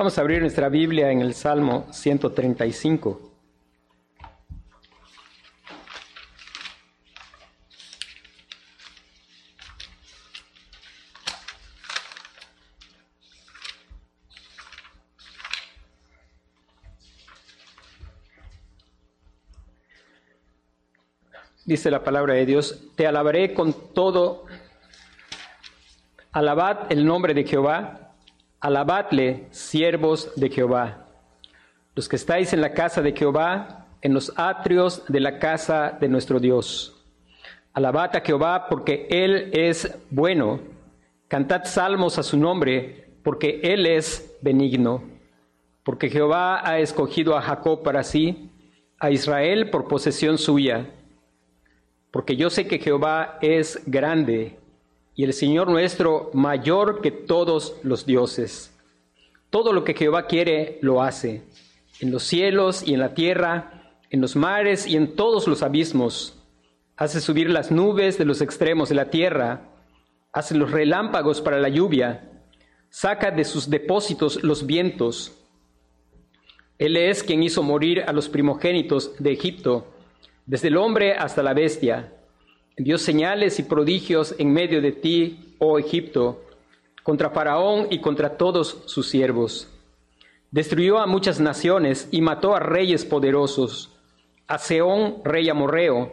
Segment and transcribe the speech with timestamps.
[0.00, 3.20] Vamos a abrir nuestra Biblia en el Salmo 135.
[21.66, 24.46] Dice la palabra de Dios, te alabaré con todo,
[26.32, 28.09] alabad el nombre de Jehová,
[28.60, 31.06] alabadle, siervos de Jehová,
[31.94, 36.08] los que estáis en la casa de Jehová, en los atrios de la casa de
[36.08, 36.96] nuestro Dios.
[37.72, 40.60] Alabad a Jehová porque Él es bueno,
[41.28, 45.04] cantad salmos a su nombre porque Él es benigno,
[45.82, 48.50] porque Jehová ha escogido a Jacob para sí,
[48.98, 50.90] a Israel por posesión suya.
[52.10, 54.58] Porque yo sé que Jehová es grande
[55.14, 58.76] y el Señor nuestro mayor que todos los dioses.
[59.50, 61.42] Todo lo que Jehová quiere lo hace,
[62.00, 66.36] en los cielos y en la tierra, en los mares y en todos los abismos.
[66.96, 69.68] Hace subir las nubes de los extremos de la tierra,
[70.32, 72.30] hace los relámpagos para la lluvia,
[72.90, 75.36] saca de sus depósitos los vientos.
[76.78, 79.86] Él es quien hizo morir a los primogénitos de Egipto
[80.46, 82.12] desde el hombre hasta la bestia.
[82.80, 86.46] Envió señales y prodigios en medio de ti, oh Egipto,
[87.02, 89.68] contra Faraón y contra todos sus siervos.
[90.50, 93.90] Destruyó a muchas naciones y mató a reyes poderosos,
[94.46, 96.10] a Seón, rey amorreo,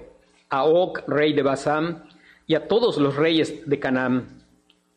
[0.49, 2.03] a Og, rey de Basán,
[2.47, 4.43] y a todos los reyes de Canaán.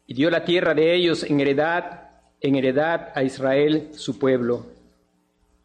[0.09, 4.67] Y dio la tierra de ellos en heredad, en heredad a Israel, su pueblo.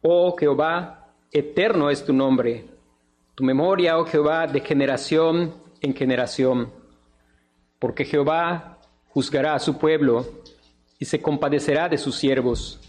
[0.02, 2.64] Oh Jehová, eterno es tu nombre
[3.36, 6.72] tu memoria, oh Jehová, de generación en generación,
[7.78, 10.26] porque Jehová juzgará a su pueblo
[10.98, 12.80] y se compadecerá de sus siervos.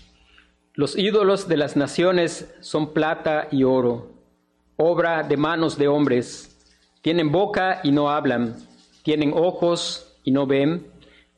[0.73, 4.11] Los ídolos de las naciones son plata y oro,
[4.75, 6.55] obra de manos de hombres.
[7.01, 8.55] Tienen boca y no hablan,
[9.03, 10.87] tienen ojos y no ven,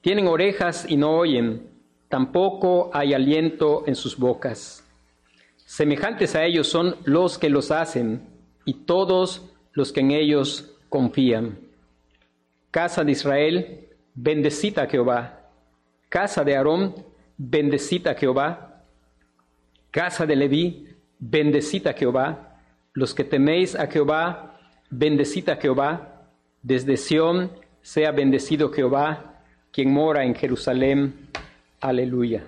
[0.02, 1.70] tienen orejas y no oyen,
[2.08, 4.84] tampoco hay aliento en sus bocas.
[5.66, 8.28] Semejantes a ellos son los que los hacen
[8.66, 9.44] y todos
[9.74, 11.60] los que en ellos confían.
[12.72, 15.50] Casa de Israel, bendecita Jehová.
[16.10, 16.96] Casa de Aarón,
[17.38, 18.84] bendecita Jehová.
[19.92, 20.88] Casa de Leví,
[21.20, 22.60] bendecita Jehová.
[22.94, 26.26] Los que teméis a Jehová, bendecita Jehová.
[26.62, 27.52] Desde Sión
[27.82, 29.42] sea bendecido Jehová,
[29.72, 31.30] quien mora en Jerusalén.
[31.80, 32.44] Aleluya.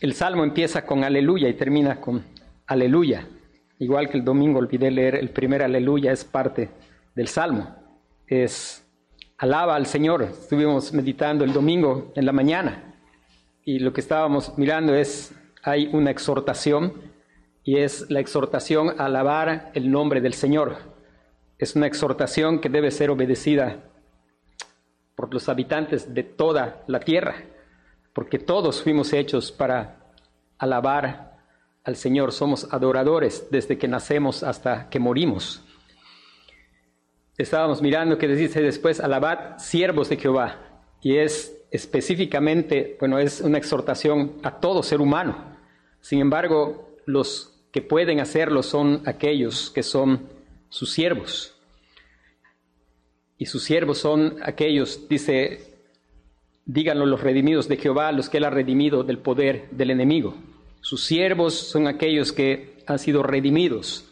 [0.00, 2.24] El salmo empieza con aleluya y termina con
[2.66, 3.26] aleluya.
[3.80, 6.68] Igual que el domingo olvidé leer el primer aleluya, es parte
[7.14, 7.74] del salmo.
[8.26, 8.86] Es
[9.38, 10.22] alaba al Señor.
[10.22, 12.94] Estuvimos meditando el domingo en la mañana
[13.64, 16.92] y lo que estábamos mirando es, hay una exhortación
[17.64, 20.76] y es la exhortación a alabar el nombre del Señor.
[21.56, 23.84] Es una exhortación que debe ser obedecida
[25.16, 27.36] por los habitantes de toda la tierra,
[28.12, 30.12] porque todos fuimos hechos para
[30.58, 31.29] alabar
[31.84, 35.62] al Señor, somos adoradores desde que nacemos hasta que morimos.
[37.38, 43.58] Estábamos mirando que dice después, alabad siervos de Jehová, y es específicamente, bueno, es una
[43.58, 45.56] exhortación a todo ser humano.
[46.00, 50.28] Sin embargo, los que pueden hacerlo son aquellos que son
[50.68, 51.56] sus siervos.
[53.38, 55.78] Y sus siervos son aquellos, dice,
[56.66, 60.34] díganlo los redimidos de Jehová, los que él ha redimido del poder del enemigo.
[60.80, 64.06] Sus siervos son aquellos que han sido redimidos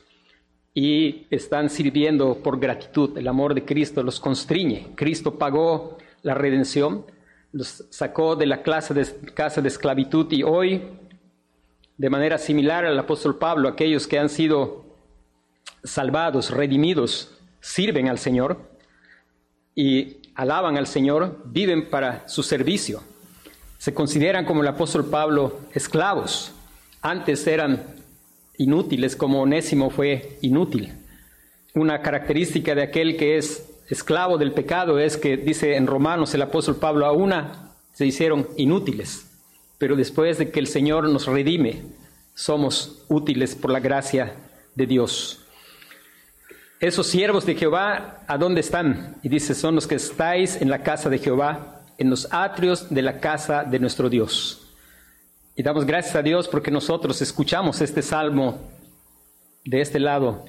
[0.75, 3.17] y están sirviendo por gratitud.
[3.17, 4.89] El amor de Cristo los constriñe.
[4.95, 7.07] Cristo pagó la redención,
[7.53, 10.83] los sacó de la clase de, casa de esclavitud y hoy,
[11.97, 14.85] de manera similar al apóstol Pablo, aquellos que han sido
[15.83, 18.71] salvados, redimidos, sirven al Señor
[19.75, 23.03] y alaban al Señor, viven para su servicio.
[23.79, 26.53] Se consideran como el apóstol Pablo esclavos
[27.01, 27.95] antes eran
[28.57, 30.93] inútiles como Onésimo fue inútil.
[31.75, 36.43] Una característica de aquel que es esclavo del pecado es que, dice en Romanos el
[36.43, 39.31] apóstol Pablo, a una se hicieron inútiles,
[39.79, 41.83] pero después de que el Señor nos redime,
[42.35, 44.35] somos útiles por la gracia
[44.75, 45.45] de Dios.
[46.81, 49.17] Esos siervos de Jehová, ¿a dónde están?
[49.23, 53.03] Y dice, son los que estáis en la casa de Jehová, en los atrios de
[53.03, 54.68] la casa de nuestro Dios.
[55.59, 58.61] Y damos gracias a Dios porque nosotros escuchamos este salmo
[59.65, 60.45] de este lado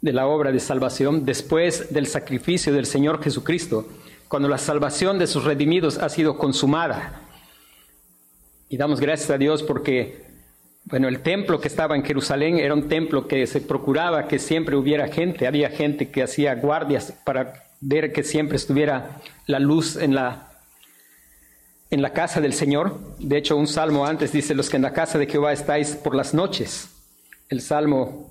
[0.00, 3.86] de la obra de salvación después del sacrificio del Señor Jesucristo,
[4.28, 7.20] cuando la salvación de sus redimidos ha sido consumada.
[8.70, 10.24] Y damos gracias a Dios porque,
[10.86, 14.74] bueno, el templo que estaba en Jerusalén era un templo que se procuraba que siempre
[14.74, 15.46] hubiera gente.
[15.46, 20.47] Había gente que hacía guardias para ver que siempre estuviera la luz en la,
[21.90, 22.98] en la casa del Señor.
[23.18, 26.14] De hecho, un salmo antes dice, los que en la casa de Jehová estáis por
[26.14, 26.90] las noches.
[27.48, 28.30] El salmo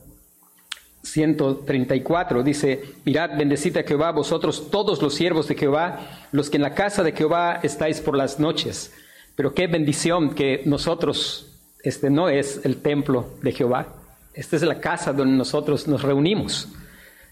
[1.04, 6.64] 134 dice, mirad, bendecid a Jehová vosotros todos los siervos de Jehová, los que en
[6.64, 8.94] la casa de Jehová estáis por las noches.
[9.36, 11.48] Pero qué bendición que nosotros,
[11.84, 13.88] este no es el templo de Jehová,
[14.34, 16.68] esta es la casa donde nosotros nos reunimos.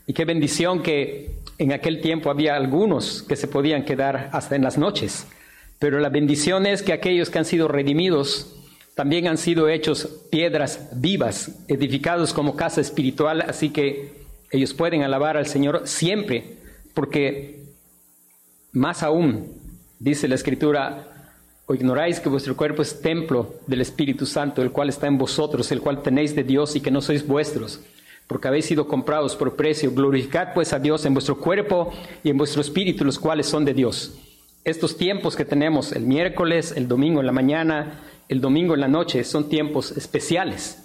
[0.07, 4.63] Y qué bendición que en aquel tiempo había algunos que se podían quedar hasta en
[4.63, 5.27] las noches.
[5.79, 8.55] Pero la bendición es que aquellos que han sido redimidos
[8.95, 15.35] también han sido hechos piedras vivas, edificados como casa espiritual, así que ellos pueden alabar
[15.35, 16.59] al Señor siempre,
[16.93, 17.65] porque
[18.71, 19.51] más aún,
[19.99, 21.11] dice la Escritura,
[21.65, 25.71] o ignoráis que vuestro cuerpo es templo del Espíritu Santo, el cual está en vosotros,
[25.71, 27.81] el cual tenéis de Dios y que no sois vuestros,
[28.27, 29.91] porque habéis sido comprados por precio.
[29.91, 31.91] Glorificad pues a Dios en vuestro cuerpo
[32.23, 34.13] y en vuestro espíritu, los cuales son de Dios.
[34.65, 38.87] Estos tiempos que tenemos el miércoles, el domingo en la mañana, el domingo en la
[38.87, 40.83] noche son tiempos especiales,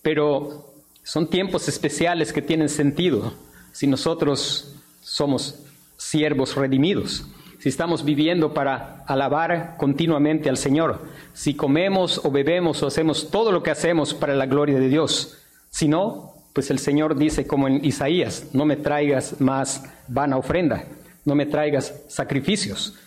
[0.00, 0.72] pero
[1.02, 3.34] son tiempos especiales que tienen sentido
[3.70, 5.62] si nosotros somos
[5.98, 7.26] siervos redimidos,
[7.58, 11.02] si estamos viviendo para alabar continuamente al Señor,
[11.34, 15.36] si comemos o bebemos o hacemos todo lo que hacemos para la gloria de Dios.
[15.68, 20.86] Si no, pues el Señor dice como en Isaías, no me traigas más vana ofrenda,
[21.26, 22.98] no me traigas sacrificios.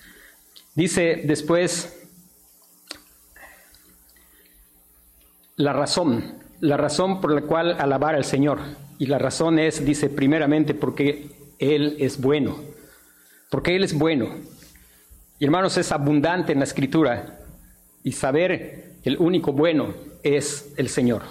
[0.74, 2.02] Dice después
[5.58, 8.60] la razón, la razón por la cual alabar al Señor.
[8.98, 11.30] Y la razón es, dice, primeramente porque
[11.60, 12.60] Él es bueno,
[13.50, 14.30] porque Él es bueno.
[15.40, 17.40] Y hermanos, es abundante en la escritura
[18.04, 21.24] y saber que el único bueno es el Señor.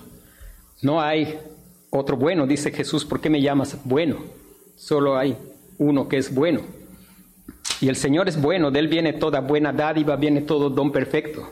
[0.83, 1.39] No hay
[1.91, 4.19] otro bueno, dice Jesús, ¿por qué me llamas bueno?
[4.77, 5.37] Solo hay
[5.79, 6.80] uno que es bueno.
[7.81, 11.51] Y el Señor es bueno, de Él viene toda buena dádiva, viene todo don perfecto.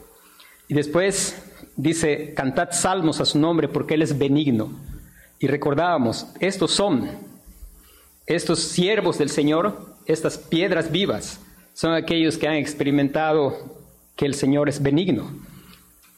[0.69, 1.43] Y después
[1.77, 4.71] dice, cantad salmos a su nombre porque Él es benigno.
[5.39, 7.09] Y recordábamos, estos son,
[8.27, 11.41] estos siervos del Señor, estas piedras vivas,
[11.73, 13.57] son aquellos que han experimentado
[14.17, 15.31] que el Señor es benigno.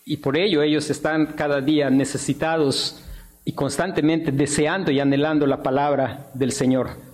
[0.04, 3.04] Y por ello ellos están cada día necesitados
[3.44, 7.09] y constantemente deseando y anhelando la palabra del Señor.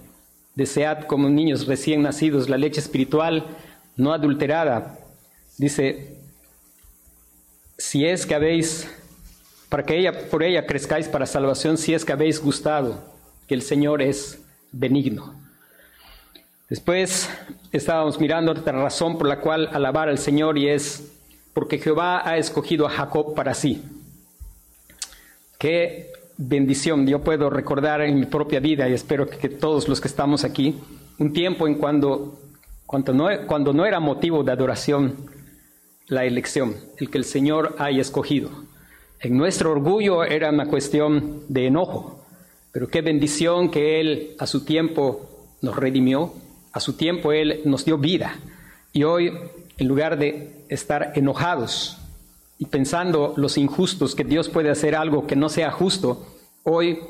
[0.56, 3.46] Desead como niños recién nacidos la leche espiritual
[3.94, 4.98] no adulterada.
[5.58, 6.16] Dice,
[7.78, 8.90] si es que habéis,
[9.68, 13.04] para que ella, por ella crezcáis para salvación, si es que habéis gustado,
[13.46, 14.40] que el Señor es
[14.72, 15.34] benigno.
[16.68, 17.30] Después
[17.70, 21.12] estábamos mirando otra razón por la cual alabar al Señor y es
[21.52, 23.82] porque Jehová ha escogido a Jacob para sí.
[25.58, 30.08] Qué bendición yo puedo recordar en mi propia vida y espero que, todos los que
[30.08, 30.78] estamos aquí,
[31.18, 32.38] un tiempo en cuando,
[32.84, 35.16] cuando, no, cuando no era motivo de adoración,
[36.08, 38.50] la elección, el que el Señor haya escogido.
[39.20, 42.24] En nuestro orgullo era una cuestión de enojo,
[42.70, 45.28] pero qué bendición que Él a su tiempo
[45.62, 46.34] nos redimió,
[46.72, 48.38] a su tiempo Él nos dio vida.
[48.92, 49.32] Y hoy,
[49.78, 51.98] en lugar de estar enojados
[52.58, 56.26] y pensando los injustos, que Dios puede hacer algo que no sea justo,
[56.62, 57.00] hoy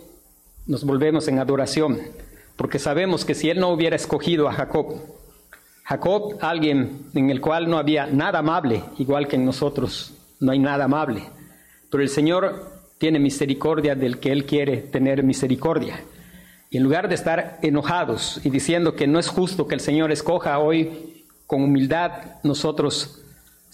[0.66, 1.98] nos volvemos en adoración,
[2.56, 4.96] porque sabemos que si Él no hubiera escogido a Jacob,
[5.84, 10.58] Jacob, alguien en el cual no había nada amable, igual que en nosotros no hay
[10.58, 11.22] nada amable.
[11.90, 16.00] Pero el Señor tiene misericordia del que Él quiere tener misericordia.
[16.70, 20.10] Y en lugar de estar enojados y diciendo que no es justo que el Señor
[20.10, 22.10] escoja hoy, con humildad
[22.42, 23.22] nosotros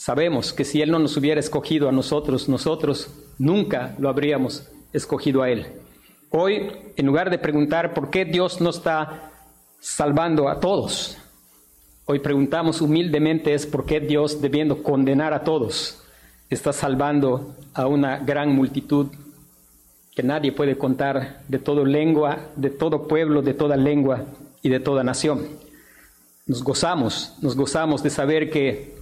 [0.03, 5.43] sabemos que si Él no nos hubiera escogido a nosotros, nosotros nunca lo habríamos escogido
[5.43, 5.67] a Él.
[6.31, 9.31] Hoy, en lugar de preguntar por qué Dios no está
[9.79, 11.19] salvando a todos,
[12.05, 16.03] Hoy preguntamos humildemente es por qué Dios, debiendo condenar a todos,
[16.51, 19.07] está salvando a una gran multitud
[20.13, 24.25] que nadie puede contar de toda lengua, de todo pueblo, de toda lengua
[24.63, 25.47] y de toda nación.
[26.45, 29.02] Nos gozamos, nos gozamos de saber que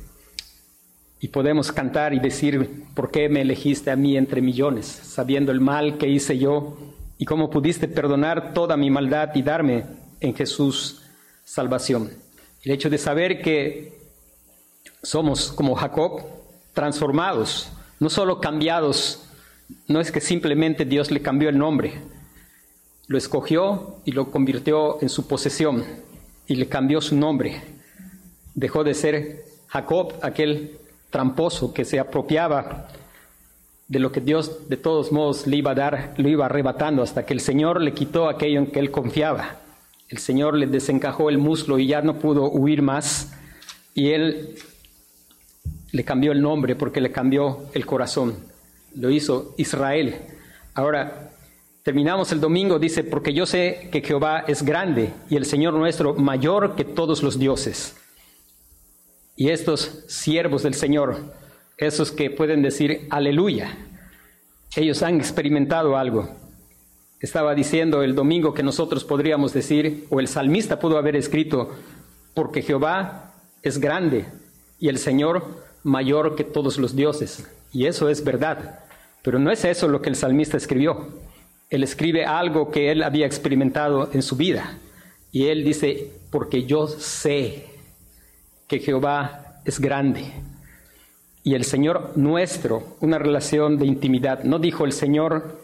[1.20, 5.60] y podemos cantar y decir, ¿por qué me elegiste a mí entre millones, sabiendo el
[5.60, 6.78] mal que hice yo
[7.18, 9.84] y cómo pudiste perdonar toda mi maldad y darme
[10.20, 11.02] en Jesús
[11.44, 12.10] salvación?
[12.62, 14.00] El hecho de saber que
[15.02, 16.22] somos como Jacob,
[16.72, 19.26] transformados, no solo cambiados,
[19.88, 22.00] no es que simplemente Dios le cambió el nombre,
[23.08, 25.84] lo escogió y lo convirtió en su posesión
[26.46, 27.60] y le cambió su nombre.
[28.54, 30.79] Dejó de ser Jacob, aquel
[31.10, 32.88] tramposo que se apropiaba
[33.88, 37.26] de lo que Dios de todos modos le iba a dar, lo iba arrebatando hasta
[37.26, 39.56] que el Señor le quitó aquello en que él confiaba.
[40.08, 43.32] El Señor le desencajó el muslo y ya no pudo huir más
[43.94, 44.54] y él
[45.92, 48.36] le cambió el nombre porque le cambió el corazón.
[48.94, 50.16] Lo hizo Israel.
[50.74, 51.32] Ahora,
[51.82, 56.14] terminamos el domingo, dice, porque yo sé que Jehová es grande y el Señor nuestro
[56.14, 57.96] mayor que todos los dioses.
[59.36, 61.34] Y estos siervos del Señor,
[61.78, 63.76] esos que pueden decir aleluya,
[64.76, 66.28] ellos han experimentado algo.
[67.20, 71.70] Estaba diciendo el domingo que nosotros podríamos decir, o el salmista pudo haber escrito,
[72.34, 74.26] porque Jehová es grande
[74.78, 75.44] y el Señor
[75.82, 77.46] mayor que todos los dioses.
[77.72, 78.80] Y eso es verdad.
[79.22, 81.08] Pero no es eso lo que el salmista escribió.
[81.68, 84.78] Él escribe algo que él había experimentado en su vida.
[85.30, 87.66] Y él dice, porque yo sé
[88.70, 90.30] que Jehová es grande.
[91.42, 94.44] Y el Señor nuestro, una relación de intimidad.
[94.44, 95.60] No dijo el Señor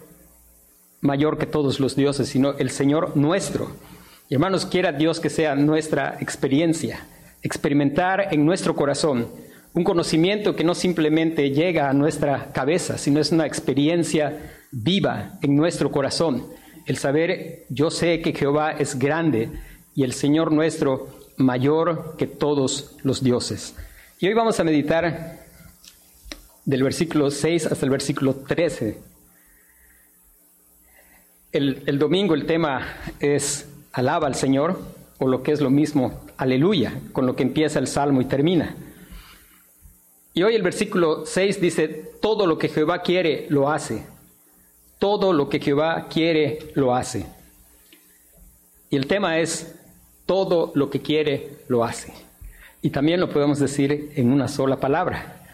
[1.00, 3.70] mayor que todos los dioses, sino el Señor nuestro.
[4.28, 7.06] Y hermanos, quiera Dios que sea nuestra experiencia,
[7.42, 9.28] experimentar en nuestro corazón
[9.72, 15.54] un conocimiento que no simplemente llega a nuestra cabeza, sino es una experiencia viva en
[15.54, 16.44] nuestro corazón.
[16.86, 19.50] El saber, yo sé que Jehová es grande
[19.94, 23.74] y el Señor nuestro mayor que todos los dioses.
[24.18, 25.40] Y hoy vamos a meditar
[26.64, 28.98] del versículo 6 hasta el versículo 13.
[31.52, 32.86] El, el domingo el tema
[33.20, 34.78] es alaba al Señor,
[35.18, 38.76] o lo que es lo mismo, aleluya, con lo que empieza el salmo y termina.
[40.34, 41.88] Y hoy el versículo 6 dice,
[42.20, 44.04] todo lo que Jehová quiere, lo hace.
[44.98, 47.24] Todo lo que Jehová quiere, lo hace.
[48.90, 49.74] Y el tema es,
[50.26, 52.12] todo lo que quiere, lo hace.
[52.82, 55.46] Y también lo podemos decir en una sola palabra.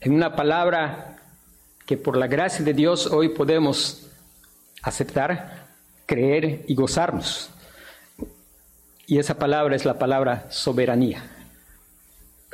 [0.00, 1.18] En una palabra
[1.86, 4.08] que por la gracia de Dios hoy podemos
[4.82, 5.66] aceptar,
[6.06, 7.50] creer y gozarnos.
[9.06, 11.22] Y esa palabra es la palabra soberanía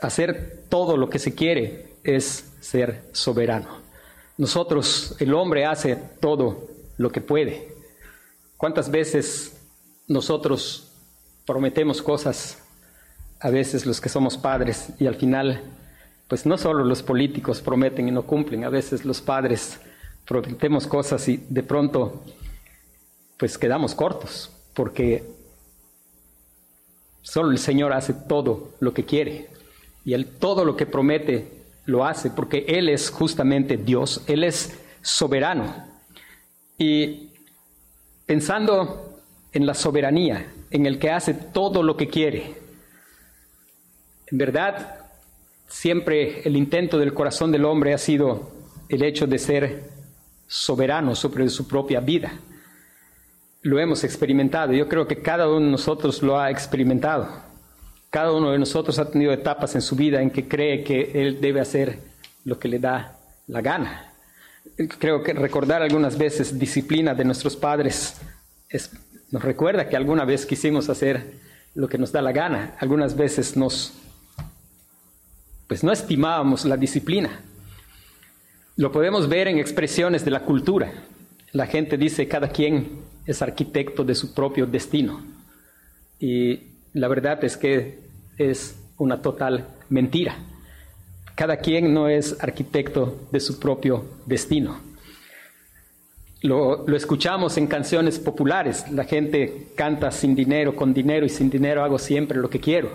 [0.01, 3.81] hacer todo lo que se quiere es ser soberano.
[4.39, 6.69] Nosotros, el hombre hace todo
[6.99, 7.75] lo que puede.
[8.57, 9.57] ¿Cuántas veces
[10.07, 10.93] nosotros
[11.47, 12.63] prometemos cosas,
[13.41, 15.63] a veces los que somos padres, y al final,
[16.29, 19.81] pues no solo los políticos prometen y no cumplen, a veces los padres
[20.27, 22.25] prometemos cosas y de pronto,
[23.39, 25.23] pues quedamos cortos, porque
[27.23, 29.51] solo el Señor hace todo lo que quiere.
[30.05, 31.51] Y Él todo lo que promete
[31.85, 35.87] lo hace porque Él es justamente Dios, Él es soberano.
[36.79, 37.31] Y
[38.27, 39.21] pensando
[39.53, 42.55] en la soberanía, en el que hace todo lo que quiere,
[44.27, 45.07] en verdad
[45.69, 48.51] siempre el intento del corazón del hombre ha sido
[48.89, 49.91] el hecho de ser
[50.47, 52.33] soberano sobre su propia vida.
[53.63, 57.29] Lo hemos experimentado, yo creo que cada uno de nosotros lo ha experimentado.
[58.11, 61.41] Cada uno de nosotros ha tenido etapas en su vida en que cree que él
[61.41, 61.99] debe hacer
[62.45, 63.19] lo que le da
[63.49, 64.13] la gana.
[64.99, 68.21] Creo que recordar algunas veces disciplina de nuestros padres
[69.31, 71.35] nos recuerda que alguna vez quisimos hacer
[71.75, 72.77] lo que nos da la gana.
[72.79, 73.93] Algunas veces nos,
[75.67, 77.41] pues no estimábamos la disciplina.
[78.77, 80.93] Lo podemos ver en expresiones de la cultura.
[81.53, 85.25] La gente dice cada quien es arquitecto de su propio destino.
[86.21, 86.61] Y
[86.93, 88.01] la verdad es que
[88.39, 90.37] es una total mentira.
[91.35, 94.81] Cada quien no es arquitecto de su propio destino.
[96.47, 98.91] Lo, escuchamos en canciones populares.
[98.93, 102.91] La gente canta sin dinero, con dinero y sin dinero hago siempre lo que quiero.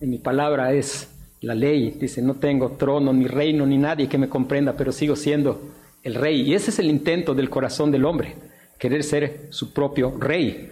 [0.00, 1.08] Mi palabra es
[1.40, 1.96] la ley.
[2.00, 5.60] Dice, no tengo trono, ni reino, ni nadie que me comprenda, pero sigo siendo
[6.02, 6.42] el rey.
[6.42, 8.34] Y ese es el intento del corazón del hombre,
[8.78, 10.70] querer ser su propio rey.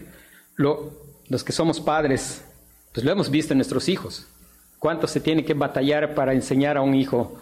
[0.56, 2.42] los que somos padres
[2.96, 4.26] pues lo hemos visto en nuestros hijos.
[4.78, 7.38] ¿Cuánto se tiene que batallar para enseñar a un hijo?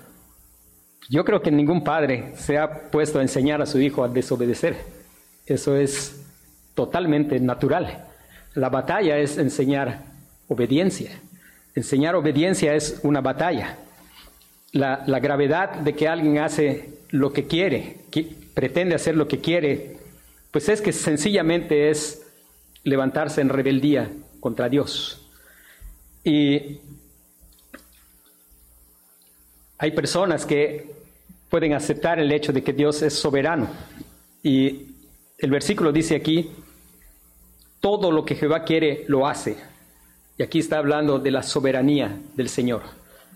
[1.09, 4.77] Yo creo que ningún padre se ha puesto a enseñar a su hijo a desobedecer.
[5.47, 6.25] Eso es
[6.75, 8.07] totalmente natural.
[8.55, 10.03] La batalla es enseñar
[10.49, 11.11] obediencia.
[11.75, 13.77] Enseñar obediencia es una batalla.
[14.73, 19.39] La, la, gravedad de que alguien hace lo que quiere, que pretende hacer lo que
[19.39, 19.99] quiere,
[20.51, 22.27] pues es que sencillamente es
[22.83, 25.29] levantarse en rebeldía contra Dios.
[26.25, 26.81] Y
[29.79, 30.94] hay personas que
[31.55, 33.69] pueden aceptar el hecho de que Dios es soberano.
[34.43, 34.89] Y
[35.39, 36.51] el versículo dice aquí,
[37.79, 39.57] todo lo que Jehová quiere lo hace.
[40.37, 42.83] Y aquí está hablando de la soberanía del Señor.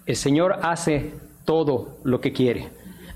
[0.04, 1.12] El Señor hace
[1.44, 2.70] todo lo que quiere.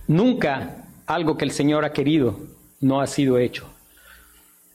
[0.07, 2.39] Nunca algo que el Señor ha querido
[2.81, 3.67] no ha sido hecho.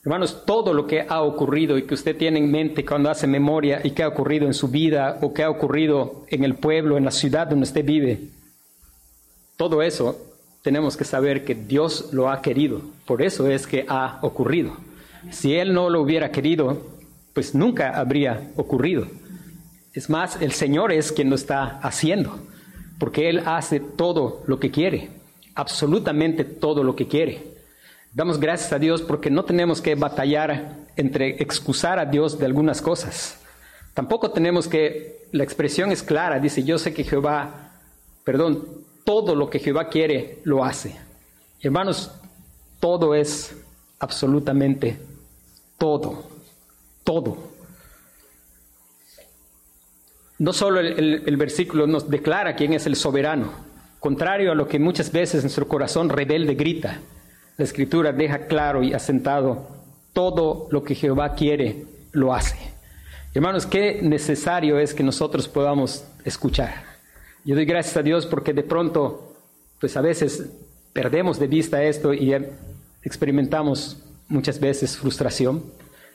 [0.03, 3.79] Hermanos, todo lo que ha ocurrido y que usted tiene en mente cuando hace memoria
[3.81, 7.05] y que ha ocurrido en su vida o que ha ocurrido en el pueblo, en
[7.05, 8.35] la ciudad donde usted vive,
[9.57, 10.17] todo eso
[10.61, 12.81] tenemos que saber que Dios lo ha querido.
[13.05, 14.77] Por eso es que ha ocurrido.
[15.31, 16.81] Si Él no lo hubiera querido,
[17.33, 19.07] pues nunca habría ocurrido.
[19.93, 22.39] Es más, el Señor es quien lo está haciendo,
[22.99, 25.09] porque Él hace todo lo que quiere,
[25.55, 27.57] absolutamente todo lo que quiere.
[28.13, 32.81] Damos gracias a Dios porque no tenemos que batallar entre excusar a Dios de algunas
[32.81, 33.39] cosas.
[33.93, 37.71] Tampoco tenemos que, la expresión es clara, dice, yo sé que Jehová,
[38.23, 40.93] perdón, todo lo que Jehová quiere, lo hace.
[41.61, 42.11] Hermanos,
[42.81, 43.55] todo es
[43.99, 44.99] absolutamente
[45.77, 46.25] todo,
[47.05, 47.37] todo.
[50.39, 53.53] No solo el, versículo nos declara quién es el soberano,
[54.01, 56.99] contrario a lo que muchas veces nuestro corazón rebelde grita.
[57.55, 59.69] La escritura deja claro y asentado
[60.11, 62.57] todo lo que Jehová quiere, lo hace.
[63.33, 66.96] Hermanos, qué necesario es que nosotros podamos escuchar.
[67.47, 69.33] Yo doy gracias a Dios porque de pronto,
[69.79, 70.49] pues a veces
[70.91, 72.35] perdemos de vista esto y
[73.03, 75.63] experimentamos muchas veces frustración,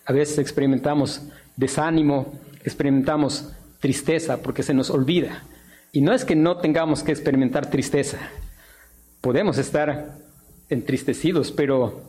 [0.04, 1.22] a veces experimentamos
[1.56, 3.48] desánimo, experimentamos
[3.80, 5.44] tristeza porque se nos olvida.
[5.90, 8.18] Y no es que no tengamos que experimentar tristeza,
[9.22, 10.18] podemos estar
[10.68, 12.02] entristecidos, pero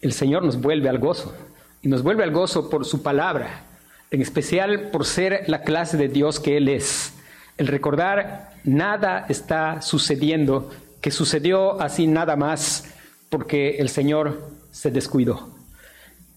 [0.00, 1.36] el Señor nos vuelve al gozo.
[1.82, 3.66] Y nos vuelve al gozo por su palabra,
[4.10, 7.12] en especial por ser la clase de Dios que Él es.
[7.56, 12.94] El recordar nada está sucediendo, que sucedió así nada más
[13.28, 15.54] porque el Señor se descuidó.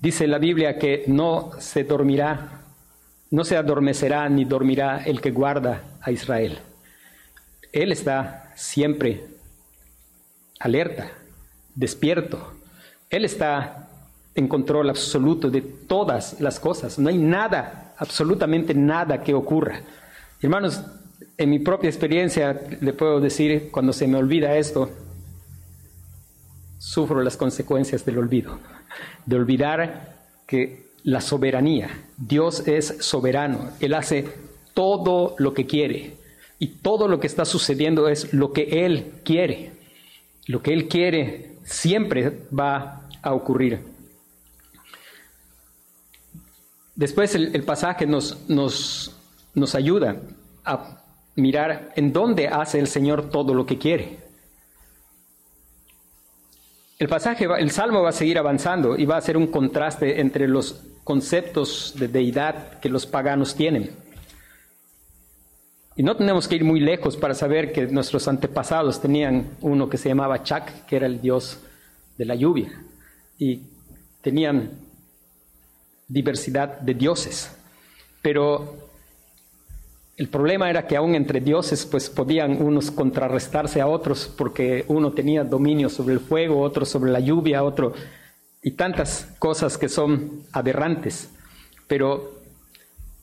[0.02, 2.62] Dice la Biblia que no se dormirá,
[3.32, 6.60] no se adormecerá ni dormirá el que guarda a Israel.
[7.72, 9.26] Él está siempre
[10.60, 11.12] alerta,
[11.74, 12.54] despierto.
[13.10, 13.90] Él está
[14.36, 17.00] en control absoluto de todas las cosas.
[17.00, 19.82] No hay nada, absolutamente nada que ocurra.
[20.42, 20.82] Hermanos,
[21.38, 24.90] en mi propia experiencia le puedo decir, cuando se me olvida esto,
[26.78, 28.60] sufro las consecuencias del olvido,
[29.26, 30.16] de olvidar
[30.48, 34.26] que la soberanía, Dios es soberano, Él hace
[34.74, 36.18] todo lo que quiere
[36.60, 39.72] y todo lo que está sucediendo es lo que Él quiere.
[40.48, 43.80] Lo que Él quiere siempre va a ocurrir.
[46.96, 49.16] Después el, pasaje nos, nos,
[49.54, 50.22] nos ayuda
[50.64, 51.05] a
[51.36, 54.20] mirar en dónde hace el Señor todo lo que quiere.
[56.98, 60.48] El pasaje, el salmo va a seguir avanzando y va a ser un contraste entre
[60.48, 63.92] los conceptos de deidad que los paganos tienen.
[65.98, 69.98] Y no tenemos que ir muy lejos para saber que nuestros antepasados tenían uno que
[69.98, 71.60] se llamaba Chak, que era el dios
[72.18, 72.82] de la lluvia,
[73.38, 73.62] y
[74.22, 74.72] tenían
[76.08, 77.56] diversidad de dioses.
[78.22, 78.85] Pero
[80.18, 85.12] el problema era que aún entre dioses pues podían unos contrarrestarse a otros porque uno
[85.12, 87.94] tenía dominio sobre el fuego, otro sobre la lluvia, otro
[88.64, 91.30] y tantas cosas que son aberrantes.
[91.88, 92.40] Pero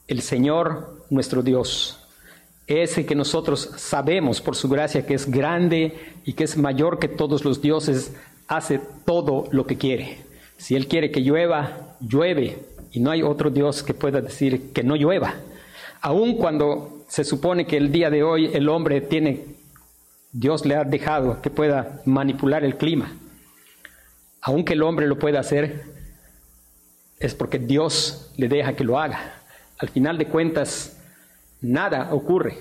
[0.06, 1.98] el Señor, nuestro Dios,
[2.66, 7.08] ese que nosotros sabemos por su gracia que es grande y que es mayor que
[7.08, 8.14] todos los dioses,
[8.48, 10.18] hace todo lo que quiere.
[10.58, 12.58] Si Él quiere que llueva, llueve.
[12.92, 15.36] Y no hay otro Dios que pueda decir que no llueva.
[16.04, 19.44] Aun cuando se supone que el día de hoy el hombre tiene,
[20.32, 23.12] Dios le ha dejado que pueda manipular el clima.
[24.40, 25.84] Aunque el hombre lo pueda hacer,
[27.20, 29.42] es porque Dios le deja que lo haga.
[29.78, 30.98] Al final de cuentas,
[31.60, 32.58] nada ocurre.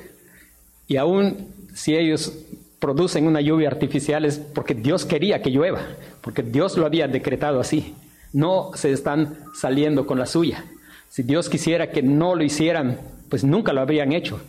[0.87, 2.37] Y aún si ellos
[2.77, 5.81] producen una lluvia artificial es porque Dios quería que llueva,
[6.21, 7.95] porque Dios lo había decretado así.
[8.33, 10.63] No se están saliendo con la suya.
[11.09, 12.99] Si Dios quisiera que no lo hicieran,
[13.31, 14.41] pues nunca lo habrían hecho.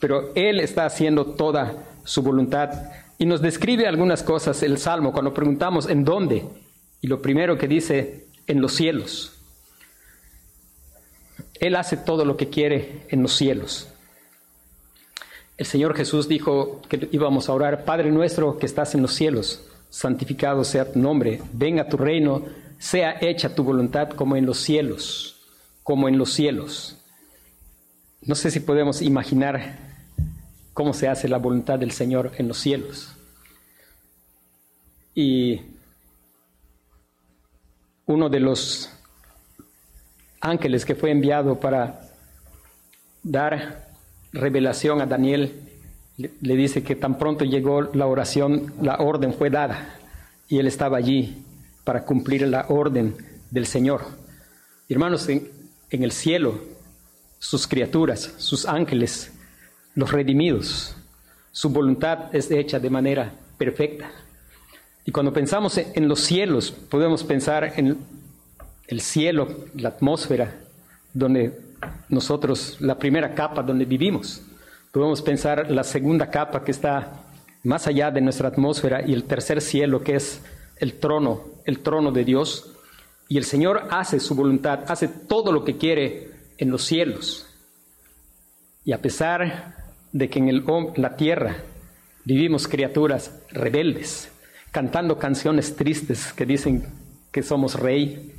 [0.00, 1.74] Pero Él está haciendo toda
[2.04, 2.70] su voluntad.
[3.18, 6.46] Y nos describe algunas cosas el Salmo cuando preguntamos en dónde.
[7.02, 9.34] Y lo primero que dice, en los cielos.
[11.60, 13.88] Él hace todo lo que quiere en los cielos.
[15.58, 19.68] El Señor Jesús dijo que íbamos a orar, Padre nuestro que estás en los cielos,
[19.90, 22.46] santificado sea tu nombre, venga tu reino,
[22.78, 25.42] sea hecha tu voluntad como en los cielos,
[25.82, 26.99] como en los cielos.
[28.22, 29.78] No sé si podemos imaginar
[30.74, 33.16] cómo se hace la voluntad del Señor en los cielos.
[35.14, 35.60] Y
[38.04, 38.90] uno de los
[40.40, 42.00] ángeles que fue enviado para
[43.22, 43.88] dar
[44.32, 45.68] revelación a Daniel
[46.16, 49.96] le, dice que tan pronto llegó la oración, la orden fue dada
[50.46, 51.42] y él estaba allí
[51.84, 53.16] para cumplir la orden
[53.50, 54.02] del Señor.
[54.90, 56.60] Hermanos, en el cielo,
[57.40, 59.32] sus criaturas, sus ángeles,
[59.96, 60.94] los redimidos,
[61.50, 64.10] su voluntad es hecha de manera perfecta.
[65.04, 67.98] Y cuando pensamos en los cielos, podemos pensar en
[68.86, 70.54] el cielo, la atmósfera,
[71.12, 71.58] donde
[72.08, 74.42] nosotros, la primera capa donde vivimos.
[74.92, 77.24] Podemos pensar la segunda capa que está
[77.64, 80.42] más allá de nuestra atmósfera y el tercer cielo que es
[80.76, 82.72] el trono, el trono de Dios.
[83.28, 86.29] Y el Señor hace su voluntad, hace todo lo que quiere
[86.60, 87.46] en los cielos.
[88.84, 89.74] Y a pesar
[90.12, 90.64] de que en el,
[90.96, 91.56] la tierra
[92.24, 94.30] vivimos criaturas rebeldes,
[94.70, 96.86] cantando canciones tristes que dicen
[97.32, 98.34] que somos rey,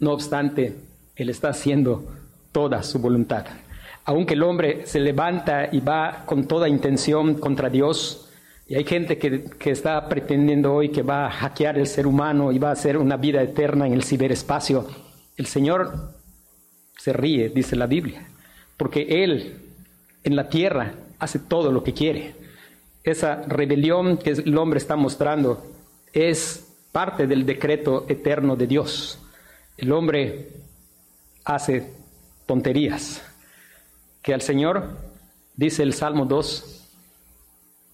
[0.00, 0.76] no obstante,
[1.14, 2.10] Él está haciendo
[2.52, 3.46] toda su voluntad.
[4.04, 8.30] Aunque el hombre se levanta y va con toda intención contra Dios,
[8.66, 12.50] y hay gente que, que, está pretendiendo hoy que va a hackear el ser humano
[12.50, 14.88] y va a hacer una vida eterna en el ciberespacio,
[15.36, 16.15] el Señor
[17.06, 18.26] se ríe, dice la Biblia,
[18.76, 19.62] porque Él
[20.24, 22.34] en la tierra hace todo lo que quiere.
[23.04, 25.70] Esa rebelión que el hombre está mostrando
[26.12, 29.20] es parte del decreto eterno de Dios.
[29.76, 30.48] El hombre
[31.44, 31.92] hace
[32.44, 33.22] tonterías
[34.20, 34.98] que al Señor,
[35.54, 36.88] dice el Salmo 2,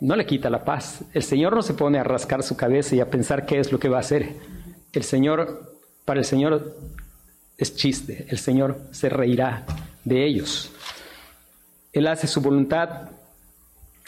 [0.00, 1.04] no le quita la paz.
[1.12, 3.78] El Señor no se pone a rascar su cabeza y a pensar qué es lo
[3.78, 4.36] que va a hacer.
[4.90, 6.78] El Señor, para el Señor
[7.58, 9.64] es chiste, el Señor se reirá
[10.04, 10.70] de ellos.
[11.92, 13.10] Él hace su voluntad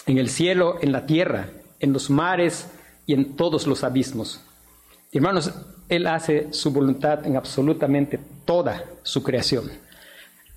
[0.07, 2.69] en el cielo, en la tierra, en los mares
[3.07, 4.43] y en todos los abismos.
[5.13, 5.53] Hermanos,
[5.89, 9.71] Él hace su voluntad en absolutamente toda su creación,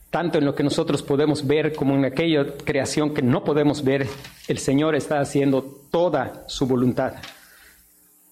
[0.10, 4.08] tanto en lo que nosotros podemos ver como en aquella creación que no podemos ver,
[4.48, 7.14] el Señor está haciendo toda su voluntad.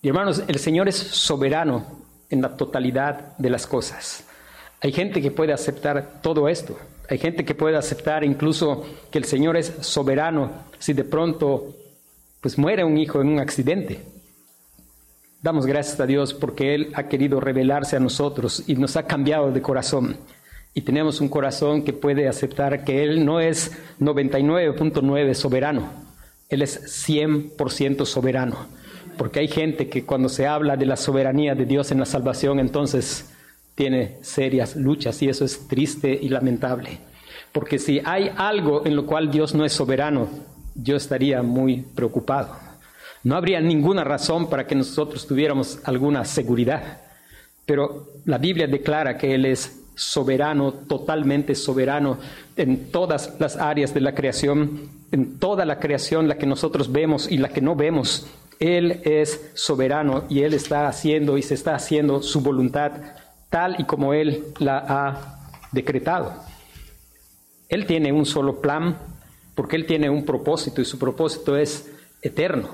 [0.02, 4.25] Y hermanos, el Señor es soberano en la totalidad de las cosas.
[4.86, 6.78] Hay gente que puede aceptar todo esto,
[7.10, 11.74] hay gente que puede aceptar incluso que el Señor es soberano si de pronto
[12.40, 14.02] pues muere un hijo en un accidente.
[15.42, 19.52] Damos gracias a Dios porque Él ha querido revelarse a nosotros y nos ha cambiado
[19.52, 20.18] de corazón.
[20.76, 25.90] Y tenemos un corazón que puede aceptar que Él no es 99.9 soberano,
[26.48, 28.68] Él es 100% soberano.
[29.18, 32.60] Porque hay gente que cuando se habla de la soberanía de Dios en la salvación,
[32.60, 33.32] entonces
[33.76, 36.98] tiene serias luchas y eso es triste y lamentable.
[37.52, 40.28] Porque si hay algo en lo cual Dios no es soberano,
[40.76, 42.56] yo estaría muy preocupado.
[43.24, 47.02] No habría ninguna razón para que nosotros tuviéramos alguna seguridad.
[47.66, 52.18] Pero la Biblia declara que Él es soberano, totalmente soberano
[52.56, 57.32] en todas las áreas de la creación, en toda la creación, la que nosotros vemos
[57.32, 58.28] y la que no vemos.
[58.60, 62.92] Él es soberano y Él está haciendo y se está haciendo su voluntad
[63.50, 66.34] tal y como Él la ha decretado.
[67.70, 68.98] Él tiene un solo plan
[69.56, 72.70] porque Él tiene un propósito y su propósito es eterno.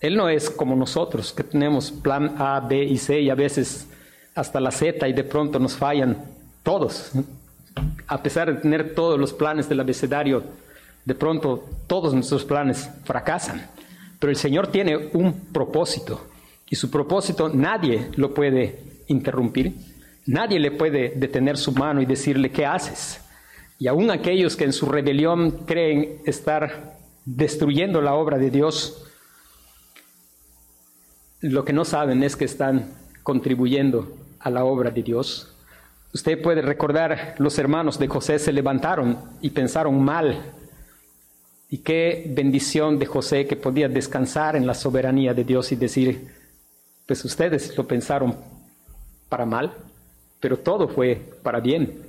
[0.00, 3.86] Él no es como nosotros que tenemos plan A, B y C y a veces
[4.34, 6.24] hasta la Z y de pronto nos fallan
[6.62, 7.12] todos.
[8.06, 10.42] A pesar de tener todos los planes del abecedario,
[11.04, 13.66] de pronto todos nuestros planes fracasan.
[14.18, 16.26] Pero el Señor tiene un propósito
[16.68, 19.74] y su propósito nadie lo puede interrumpir.
[20.26, 23.20] Nadie le puede detener su mano y decirle, ¿qué haces?
[23.78, 29.06] Y aún aquellos que en su rebelión creen estar destruyendo la obra de Dios,
[31.40, 32.92] lo que no saben es que están
[33.22, 35.56] contribuyendo a la obra de Dios.
[36.12, 40.52] Usted puede recordar, los hermanos de José se levantaron y pensaron mal.
[41.68, 46.28] Y qué bendición de José que podía descansar en la soberanía de Dios y decir,
[47.06, 48.36] pues ustedes lo pensaron
[49.30, 49.72] para mal,
[50.40, 52.02] pero todo fue para bien.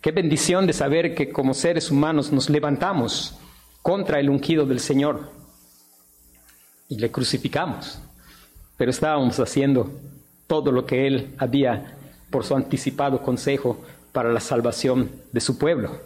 [0.00, 3.36] Qué bendición de saber que como seres humanos nos levantamos
[3.82, 5.30] contra el ungido del Señor
[6.88, 7.98] y le crucificamos,
[8.76, 9.90] pero estábamos haciendo
[10.46, 11.96] todo lo que Él había
[12.30, 16.00] por su anticipado consejo para la salvación de su pueblo.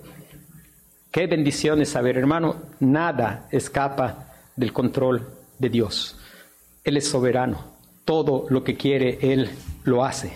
[1.10, 5.28] Qué bendición es saber, hermano, nada escapa del control
[5.58, 6.16] de Dios.
[6.84, 7.78] Él es soberano.
[8.04, 9.50] Todo lo que quiere, Él
[9.84, 10.32] lo hace.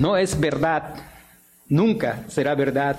[0.00, 0.94] No es verdad,
[1.68, 2.96] nunca será verdad.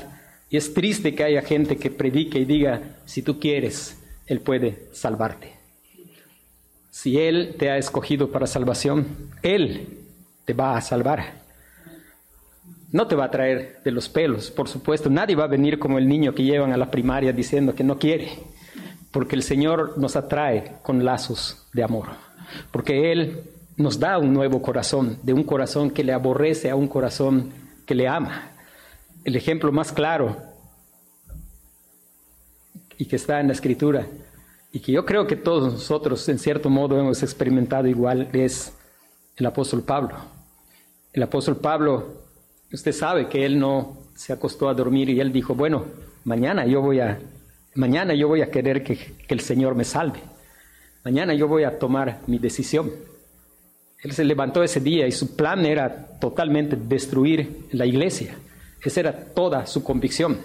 [0.51, 4.87] Y es triste que haya gente que predique y diga, si tú quieres, Él puede
[4.91, 5.53] salvarte.
[6.91, 9.97] Si Él te ha escogido para salvación, Él
[10.45, 11.41] te va a salvar.
[12.91, 15.09] No te va a traer de los pelos, por supuesto.
[15.09, 17.97] Nadie va a venir como el niño que llevan a la primaria diciendo que no
[17.97, 18.29] quiere.
[19.09, 22.09] porque el Señor nos atrae con lazos de amor,
[22.71, 23.43] porque Él
[23.77, 27.51] nos da un nuevo corazón, de un corazón que le aborrece a un corazón
[27.85, 28.51] que le ama.
[29.23, 30.37] El ejemplo más claro
[32.97, 34.07] y que está en la escritura
[34.71, 38.73] y que yo creo que todos nosotros en cierto modo hemos experimentado igual es
[39.35, 40.15] el apóstol Pablo.
[41.13, 42.21] El apóstol Pablo,
[42.71, 45.85] usted sabe que él no se acostó a dormir y él dijo, bueno,
[46.23, 47.19] mañana yo voy a,
[47.75, 50.19] mañana yo voy a querer que, que el Señor me salve.
[51.03, 52.91] Mañana yo voy a tomar mi decisión.
[54.01, 58.35] Él se levantó ese día y su plan era totalmente destruir la iglesia.
[58.83, 60.39] Esa era toda su convicción.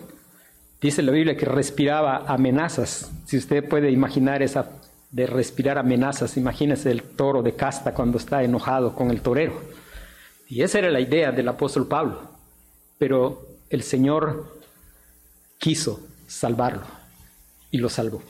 [0.80, 3.10] Dice la Biblia que respiraba amenazas.
[3.24, 4.70] Si usted puede imaginar esa
[5.10, 9.62] de respirar amenazas, imagínese el toro de casta cuando está enojado con el torero.
[10.48, 12.30] Y esa era la idea del apóstol Pablo.
[12.98, 14.60] Pero el Señor
[15.58, 16.84] quiso salvarlo
[17.70, 18.22] y lo salvó.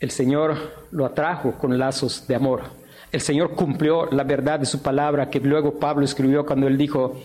[0.00, 2.62] El Señor lo atrajo con lazos de amor.
[3.10, 7.18] El Señor cumplió la verdad de su palabra que luego Pablo escribió cuando él dijo,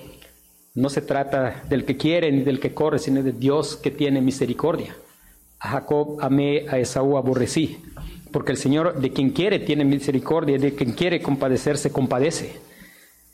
[0.75, 4.21] no se trata del que quiere ni del que corre, sino de Dios que tiene
[4.21, 4.95] misericordia.
[5.59, 7.77] A Jacob amé, a Esaú aborrecí,
[8.31, 12.59] porque el Señor de quien quiere tiene misericordia, de quien quiere compadecerse compadece.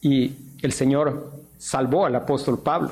[0.01, 2.91] Y el Señor salvó al apóstol Pablo.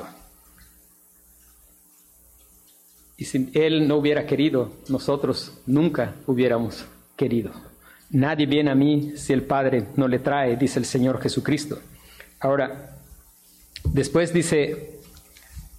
[3.16, 7.67] Y si Él no hubiera querido, nosotros nunca hubiéramos querido.
[8.10, 11.78] Nadie viene a mí si el Padre no le trae, dice el Señor Jesucristo.
[12.40, 12.98] Ahora,
[13.84, 15.00] Después dice,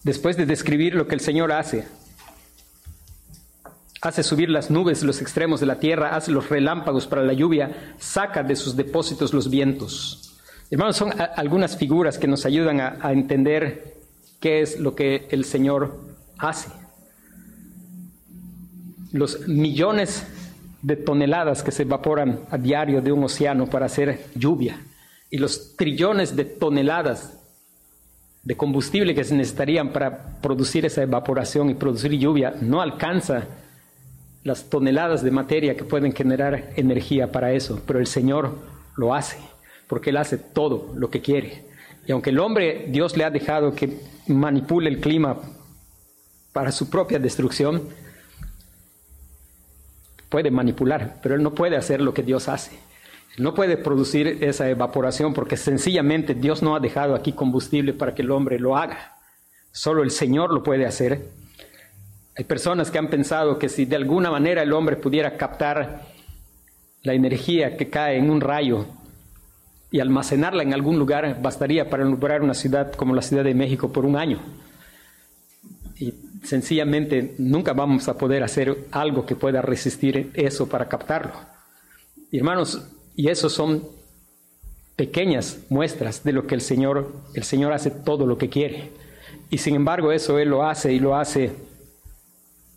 [0.04, 1.88] después de describir lo que el Señor hace,
[4.02, 7.94] hace subir las nubes los extremos de la tierra, hace los relámpagos para la lluvia,
[8.00, 10.38] saca de sus depósitos los vientos.
[10.72, 13.98] Hermanos, son algunas figuras que nos ayudan a, a entender
[14.40, 16.00] qué es lo que el Señor
[16.38, 16.70] hace.
[19.12, 20.26] Los millones
[20.82, 24.80] de toneladas que se evaporan a diario de un océano para hacer lluvia
[25.30, 27.38] y los trillones de toneladas
[28.44, 33.48] de combustible que se necesitarían para producir esa evaporación y producir lluvia no alcanza
[34.44, 38.58] las toneladas de materia que pueden generar energía para eso, pero el Señor
[38.96, 39.38] lo hace,
[39.88, 41.66] porque Él hace todo lo que quiere.
[42.08, 45.38] Y aunque el hombre, Dios le ha dejado que manipule el clima
[46.54, 47.84] para su propia destrucción,
[50.30, 52.80] puede manipular, pero Él no puede hacer lo que Dios hace
[53.40, 58.22] no puede producir esa evaporación porque sencillamente Dios no ha dejado aquí combustible para que
[58.22, 59.16] el hombre lo haga.
[59.72, 61.30] Solo el Señor lo puede hacer.
[62.36, 66.06] Hay personas que han pensado que si de alguna manera el hombre pudiera captar
[67.04, 68.86] la energía que cae en un rayo
[69.90, 73.92] y almacenarla en algún lugar, bastaría para alumbrar una ciudad como la Ciudad de México
[73.92, 74.40] por un año.
[75.98, 76.14] Y
[76.44, 81.34] sencillamente nunca vamos a poder hacer algo que pueda resistir eso para captarlo.
[82.32, 82.82] Hermanos,
[83.16, 83.84] y eso son
[84.96, 88.92] pequeñas muestras de lo que el Señor, el Señor hace todo lo que quiere.
[89.50, 91.52] Y sin embargo eso Él lo hace y lo hace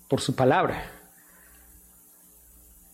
[0.08, 1.01] por su palabra.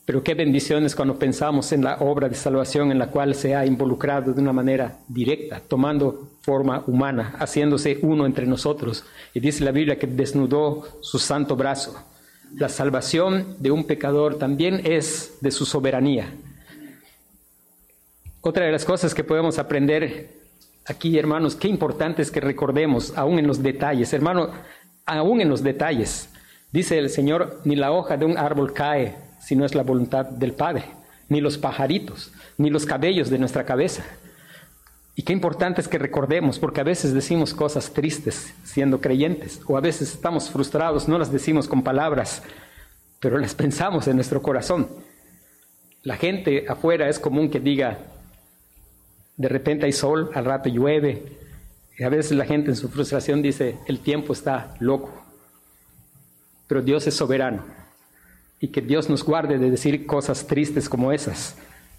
[0.08, 3.66] Pero qué bendiciones cuando pensamos en la obra de salvación en la cual se ha
[3.66, 9.04] involucrado de una manera directa, tomando forma humana, haciéndose uno entre nosotros.
[9.34, 12.02] Y dice la Biblia que desnudó su santo brazo.
[12.54, 16.32] La salvación de un pecador también es de su soberanía.
[18.40, 20.30] Otra de las cosas que podemos aprender
[20.86, 24.52] aquí, hermanos, qué importante es que recordemos, aún en los detalles, hermano,
[25.04, 26.30] aún en los detalles.
[26.72, 30.26] Dice el Señor, ni la hoja de un árbol cae si no es la voluntad
[30.26, 30.84] del Padre,
[31.28, 34.04] ni los pajaritos, ni los cabellos de nuestra cabeza.
[35.14, 39.76] Y qué importante es que recordemos, porque a veces decimos cosas tristes siendo creyentes, o
[39.76, 42.42] a veces estamos frustrados, no las decimos con palabras,
[43.20, 44.88] pero las pensamos en nuestro corazón.
[46.02, 47.98] La gente afuera es común que diga,
[49.38, 51.38] de repente hay sol, al rato llueve.
[51.96, 55.10] Y a veces la gente en su frustración dice, el tiempo está loco.
[56.66, 57.64] Pero Dios es soberano.
[58.60, 61.56] Y que Dios nos guarde de decir cosas tristes como esas.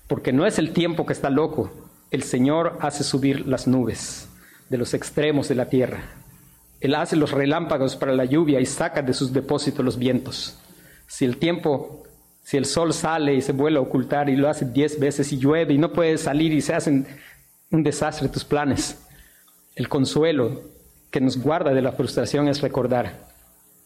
[0.08, 1.72] Porque no es el tiempo que está loco.
[2.12, 4.28] El Señor hace subir las nubes
[4.70, 6.04] de los extremos de la tierra.
[6.80, 10.58] Él hace los relámpagos para la lluvia y saca de sus depósitos los vientos.
[11.08, 12.04] Si el tiempo,
[12.42, 15.38] si el sol sale y se vuelve a ocultar y lo hace diez veces y
[15.38, 17.06] llueve y no puede salir y se hacen
[17.72, 18.98] un desastre tus planes.
[19.76, 20.62] El consuelo
[21.12, 23.28] que nos guarda de la frustración es recordar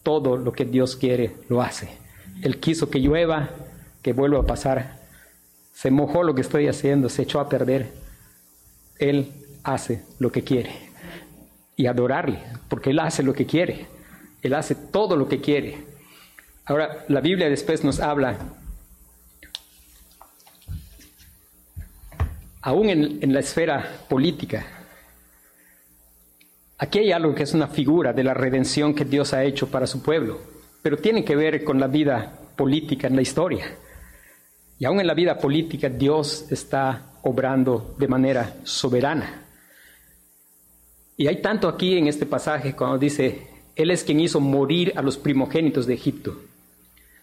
[0.04, 1.90] todo lo que Dios quiere, lo hace.
[2.44, 3.52] Él quiso que llueva,
[4.02, 5.00] que vuelva a pasar.
[5.72, 7.94] Se mojó lo que estoy haciendo, se echó a perder.
[9.00, 9.32] Él
[9.64, 10.72] hace lo que quiere.
[11.78, 13.88] Y adorarle, porque Él hace lo que quiere.
[14.42, 15.86] Él hace todo lo que quiere.
[16.66, 18.38] Ahora, la Biblia después nos habla,
[22.62, 24.66] aún en, en la esfera política,
[26.78, 29.88] aquí hay algo que es una figura de la redención que Dios ha hecho para
[29.88, 30.53] su pueblo,
[30.84, 33.66] pero tiene que ver con la vida política en la historia.
[34.78, 39.46] Y aún en la vida política Dios está obrando de manera soberana.
[41.16, 45.02] Y hay tanto aquí en este pasaje cuando dice, Él es quien hizo morir a
[45.02, 46.42] los primogénitos de Egipto.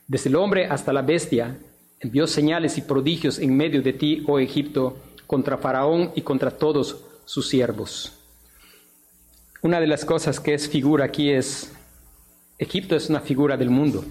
[0.09, 1.59] Desde el hombre hasta la bestia,
[2.01, 4.97] envió señales y prodigios en medio de ti, oh Egipto,
[5.27, 8.17] contra Faraón y contra todos sus siervos.
[9.63, 11.73] Una de las cosas que es figura aquí es,
[12.61, 14.05] Egipto es una figura del mundo.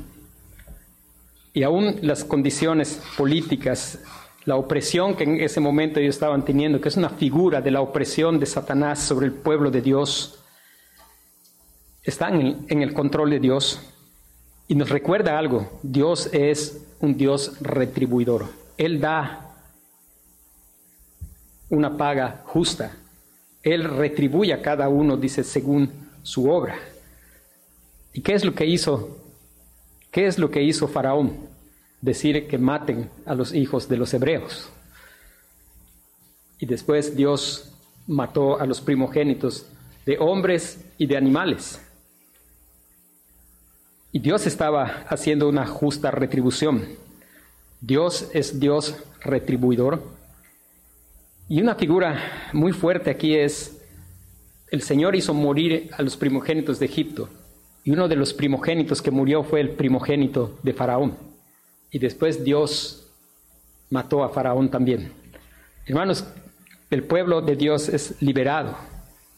[1.53, 3.99] Y aún las condiciones políticas
[4.45, 7.81] la opresión que en ese momento ellos estaban teniendo, que es una figura de la
[7.81, 10.39] opresión de Satanás sobre el pueblo de Dios,
[12.03, 13.79] están en, en el control de Dios.
[14.67, 18.47] Y nos recuerda algo, Dios es un Dios retribuidor.
[18.77, 19.53] Él da
[21.69, 22.95] una paga justa.
[23.61, 25.91] Él retribuye a cada uno, dice, según
[26.23, 26.75] su obra.
[28.13, 29.17] ¿Y qué es lo que hizo?
[30.11, 31.49] ¿Qué es lo que hizo Faraón?
[32.01, 34.69] decir que maten a los hijos de los hebreos.
[36.59, 37.71] Y después Dios
[38.07, 39.65] mató a los primogénitos
[40.05, 41.81] de hombres y de animales.
[44.11, 46.87] Y Dios estaba haciendo una justa retribución.
[47.79, 50.03] Dios es Dios retribuidor.
[51.47, 53.81] Y una figura muy fuerte aquí es,
[54.71, 57.29] el Señor hizo morir a los primogénitos de Egipto.
[57.83, 61.17] Y uno de los primogénitos que murió fue el primogénito de Faraón.
[61.91, 63.07] Y después Dios
[63.89, 65.11] mató a Faraón también.
[65.85, 66.25] Hermanos,
[66.89, 68.77] el pueblo de Dios es liberado.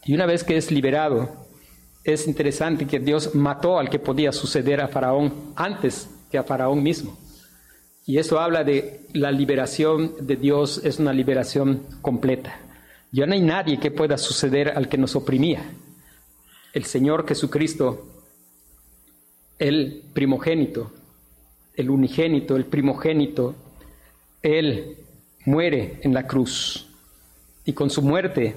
[0.06, 1.30] Y una vez que es liberado,
[2.04, 6.82] es interesante que Dios mató al que podía suceder a Faraón antes que a Faraón
[6.82, 7.18] mismo.
[8.06, 12.60] Y eso habla de la liberación de Dios, es una liberación completa.
[13.12, 15.64] Ya no hay nadie que pueda suceder al que nos oprimía.
[16.74, 18.21] El Señor Jesucristo,
[19.62, 20.92] el primogénito,
[21.76, 23.54] el unigénito, el primogénito,
[24.42, 24.98] Él
[25.46, 26.90] muere en la cruz
[27.64, 28.56] y con su muerte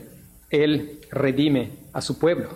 [0.48, 2.48] Él redime a su pueblo.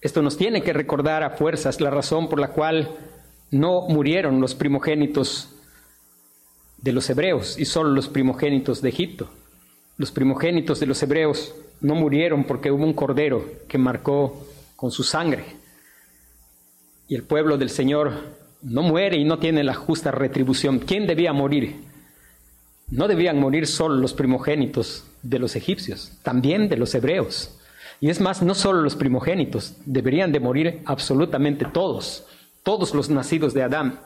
[0.00, 2.88] Esto nos tiene que recordar a fuerzas la razón por la cual
[3.50, 5.50] no murieron los primogénitos
[6.78, 9.28] de los hebreos y solo los primogénitos de Egipto.
[9.98, 15.02] Los primogénitos de los hebreos no murieron porque hubo un cordero que marcó con su
[15.02, 15.63] sangre.
[17.08, 18.12] Y el pueblo del Señor
[18.62, 20.78] no muere y no tiene la justa retribución.
[20.78, 21.76] ¿Quién debía morir?
[22.88, 27.58] No debían morir solo los primogénitos de los egipcios, también de los hebreos.
[28.00, 32.26] Y es más, no solo los primogénitos, deberían de morir absolutamente todos,
[32.62, 34.00] todos los nacidos de Adán,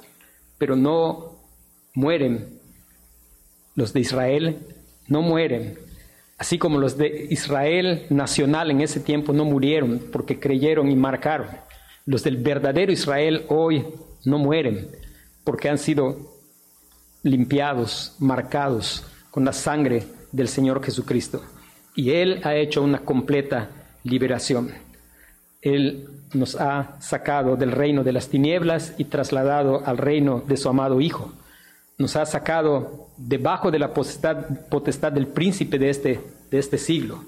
[0.58, 1.38] pero no
[1.94, 2.60] mueren
[3.74, 4.58] los de Israel,
[5.06, 5.78] no mueren,
[6.36, 11.48] así como los de Israel nacional en ese tiempo no murieron porque creyeron y marcaron.
[12.08, 13.84] Los del verdadero Israel hoy
[14.24, 14.88] no mueren
[15.44, 16.16] porque han sido
[17.22, 21.42] limpiados, marcados con la sangre del Señor Jesucristo.
[21.94, 23.68] Y Él ha hecho una completa
[24.04, 24.70] liberación.
[25.60, 30.70] Él nos ha sacado del reino de las tinieblas y trasladado al reino de su
[30.70, 31.34] amado Hijo.
[31.98, 37.22] Nos ha sacado debajo de la potestad, del príncipe de este, de este siglo.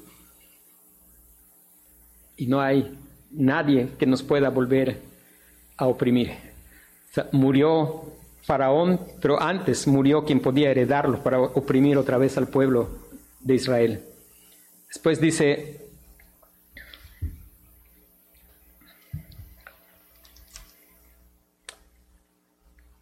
[2.38, 2.97] Y no hay
[3.31, 4.99] nadie que nos pueda volver
[5.77, 6.51] a oprimir
[7.33, 8.05] murió
[8.43, 12.88] Faraón, pero antes murió quien podía heredarlo para oprimir otra vez al pueblo
[13.40, 14.05] de Israel.
[14.88, 15.88] Después dice,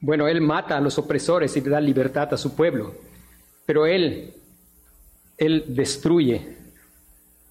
[0.01, 2.95] bueno, él mata a los opresores y le da libertad a su pueblo,
[3.65, 4.35] pero él,
[5.37, 6.57] él destruye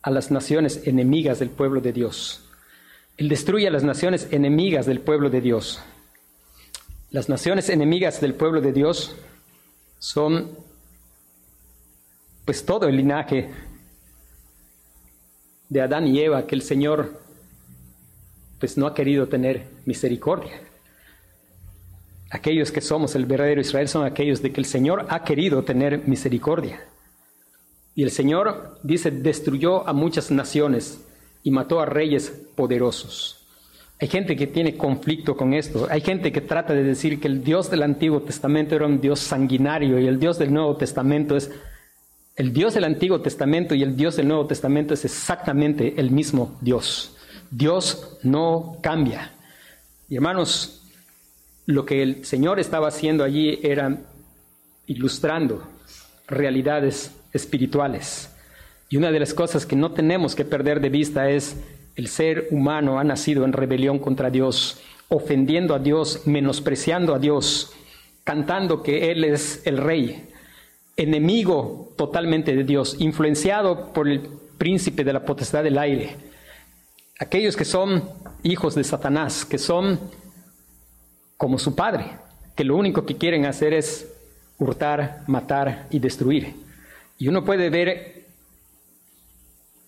[0.01, 2.46] a las naciones enemigas del pueblo de Dios.
[3.17, 5.81] Él destruye a las naciones enemigas del pueblo de Dios.
[7.09, 9.15] Las naciones enemigas del pueblo de Dios
[9.97, 10.51] son
[12.45, 13.49] pues todo el linaje
[15.67, 17.19] de Adán y Eva que el Señor
[18.59, 20.61] pues no ha querido tener misericordia.
[22.29, 26.07] Aquellos que somos el verdadero Israel son aquellos de que el Señor ha querido tener
[26.07, 26.85] misericordia.
[27.95, 31.06] Y el Señor dice, destruyó a muchas naciones
[31.47, 33.47] y mató a reyes poderosos.
[34.01, 35.87] Hay gente que tiene conflicto con esto.
[35.89, 39.21] Hay gente que trata de decir que el Dios del Antiguo Testamento era un Dios
[39.21, 41.49] sanguinario y el Dios del Nuevo Testamento es...
[42.35, 46.57] El Dios del Antiguo Testamento y el Dios del Nuevo Testamento es exactamente el mismo
[46.59, 47.15] Dios.
[47.49, 49.31] Dios no cambia.
[50.09, 50.83] Hermanos,
[51.65, 54.01] lo que el Señor estaba haciendo allí era
[54.85, 55.65] ilustrando
[56.27, 58.33] realidades espirituales.
[58.89, 61.57] Y una de las cosas que no tenemos que perder de vista es
[61.95, 64.79] el ser humano ha nacido en rebelión contra Dios,
[65.09, 67.73] ofendiendo a Dios, menospreciando a Dios,
[68.23, 70.29] cantando que Él es el rey,
[70.95, 74.21] enemigo totalmente de Dios, influenciado por el
[74.57, 76.15] príncipe de la potestad del aire.
[77.19, 78.03] Aquellos que son
[78.43, 79.99] hijos de Satanás, que son
[81.35, 82.11] como su padre,
[82.55, 84.13] que lo único que quieren hacer es
[84.59, 86.55] hurtar, matar y destruir.
[87.17, 88.16] Y uno puede ver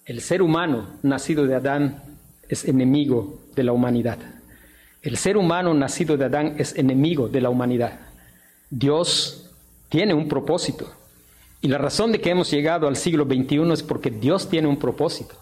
[0.10, 2.02] el ser humano nacido de Adán
[2.48, 4.18] es enemigo de la humanidad.
[5.04, 8.00] El ser humano nacido de Adán es enemigo de la humanidad.
[8.72, 9.52] Dios
[9.88, 10.92] tiene un propósito.
[11.62, 14.80] Y la razón de que hemos llegado al siglo XXI es porque Dios tiene un
[14.80, 15.36] propósito.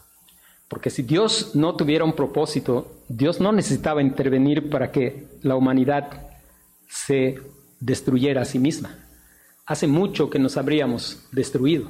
[0.67, 6.27] Porque si Dios no tuviera un propósito, Dios no necesitaba intervenir para que la humanidad
[6.89, 7.39] se
[7.79, 8.97] destruyera a sí misma.
[9.65, 11.89] Hace mucho que nos habríamos destruido.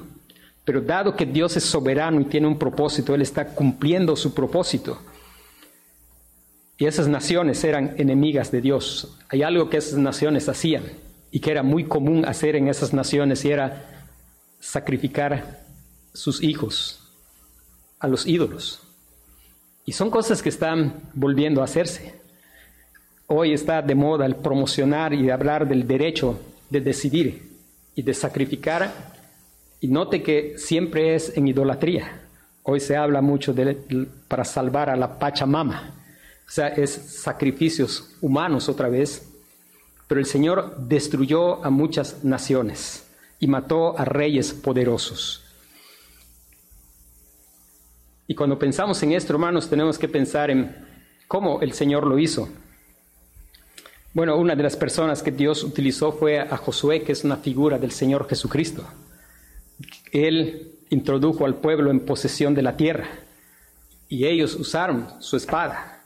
[0.68, 5.00] Pero dado que Dios es soberano y tiene un propósito, Él está cumpliendo su propósito.
[6.78, 9.18] Y esas naciones eran enemigas de Dios.
[9.30, 10.84] Hay algo que esas naciones hacían
[11.32, 14.12] y que era muy común hacer en esas naciones y era
[14.60, 15.62] sacrificar
[16.14, 17.00] sus hijos
[18.00, 18.82] a los ídolos.
[19.86, 22.20] Y son cosas que están volviendo a hacerse.
[23.28, 26.38] Hoy está de moda el promocionar y hablar del derecho
[26.70, 27.54] de decidir
[27.96, 29.16] y de sacrificar.
[29.80, 32.22] Y note que siempre es en idolatría.
[32.64, 33.78] Hoy se habla mucho de,
[34.28, 35.94] para salvar a la Pachamama.
[36.48, 39.28] O sea, es sacrificios humanos otra vez.
[40.08, 43.06] Pero el Señor destruyó a muchas naciones
[43.40, 45.44] y mató a reyes poderosos.
[48.28, 50.76] Y cuando pensamos en esto, hermanos, tenemos que pensar en
[51.28, 52.50] cómo el Señor lo hizo.
[54.14, 57.78] Bueno, una de las personas que Dios utilizó fue a Josué, que es una figura
[57.78, 58.84] del Señor Jesucristo.
[60.12, 63.08] Él introdujo al pueblo en posesión de la tierra
[64.08, 66.04] y ellos usaron su espada.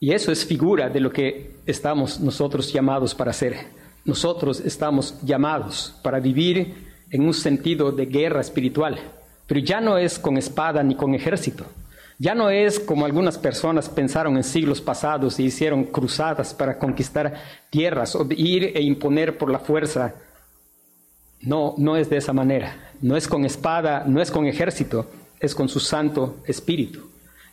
[0.00, 3.66] Y eso es figura de lo que estamos nosotros llamados para hacer.
[4.04, 8.98] Nosotros estamos llamados para vivir en un sentido de guerra espiritual
[9.48, 11.64] pero ya no es con espada ni con ejército.
[12.18, 17.34] Ya no es como algunas personas pensaron en siglos pasados y hicieron cruzadas para conquistar
[17.70, 20.14] tierras o ir e imponer por la fuerza.
[21.40, 22.92] No, no es de esa manera.
[23.00, 25.06] No es con espada, no es con ejército,
[25.38, 27.10] es con su Santo Espíritu.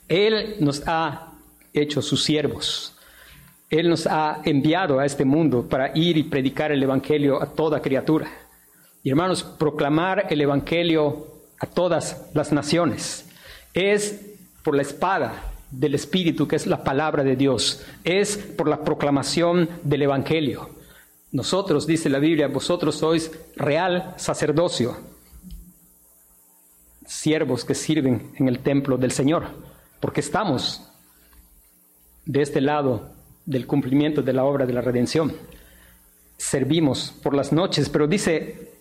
[0.07, 1.33] Él nos ha
[1.73, 2.95] hecho sus siervos.
[3.69, 7.81] Él nos ha enviado a este mundo para ir y predicar el Evangelio a toda
[7.81, 8.29] criatura.
[9.03, 11.27] Y hermanos, proclamar el Evangelio
[11.59, 13.29] a todas las naciones.
[13.73, 14.21] Es
[14.63, 17.83] por la espada del Espíritu, que es la palabra de Dios.
[18.03, 20.69] Es por la proclamación del Evangelio.
[21.35, 24.95] Nosotros, dice la Biblia, vosotros sois real sacerdocio,
[27.05, 29.47] siervos que sirven en el templo del Señor,
[29.99, 30.89] porque estamos
[32.25, 33.09] de este lado
[33.45, 35.35] del cumplimiento de la obra de la redención.
[36.37, 38.71] Servimos por las noches, pero dice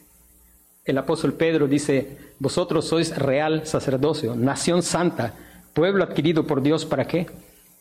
[0.85, 5.35] el apóstol Pedro dice, vosotros sois real sacerdocio, nación santa,
[5.73, 7.27] pueblo adquirido por Dios, ¿para qué?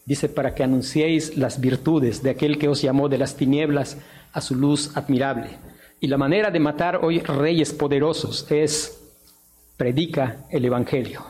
[0.06, 3.98] Dice, para que anunciéis las virtudes de aquel que os llamó de las tinieblas
[4.34, 5.52] a su luz admirable.
[6.02, 9.00] Y la manera de matar hoy reyes poderosos es
[9.78, 11.24] predica el Evangelio.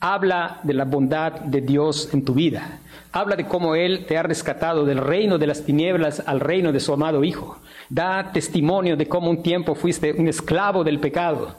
[0.00, 2.80] Habla de la bondad de Dios en tu vida.
[3.12, 6.80] Habla de cómo Él te ha rescatado del reino de las tinieblas al reino de
[6.80, 7.58] su amado Hijo.
[7.88, 11.54] Da testimonio de cómo un tiempo fuiste un esclavo del pecado,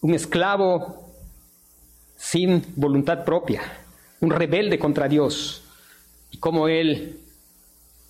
[0.00, 1.10] un esclavo
[2.16, 3.62] sin voluntad propia,
[4.20, 5.64] un rebelde contra Dios,
[6.32, 7.20] y cómo Él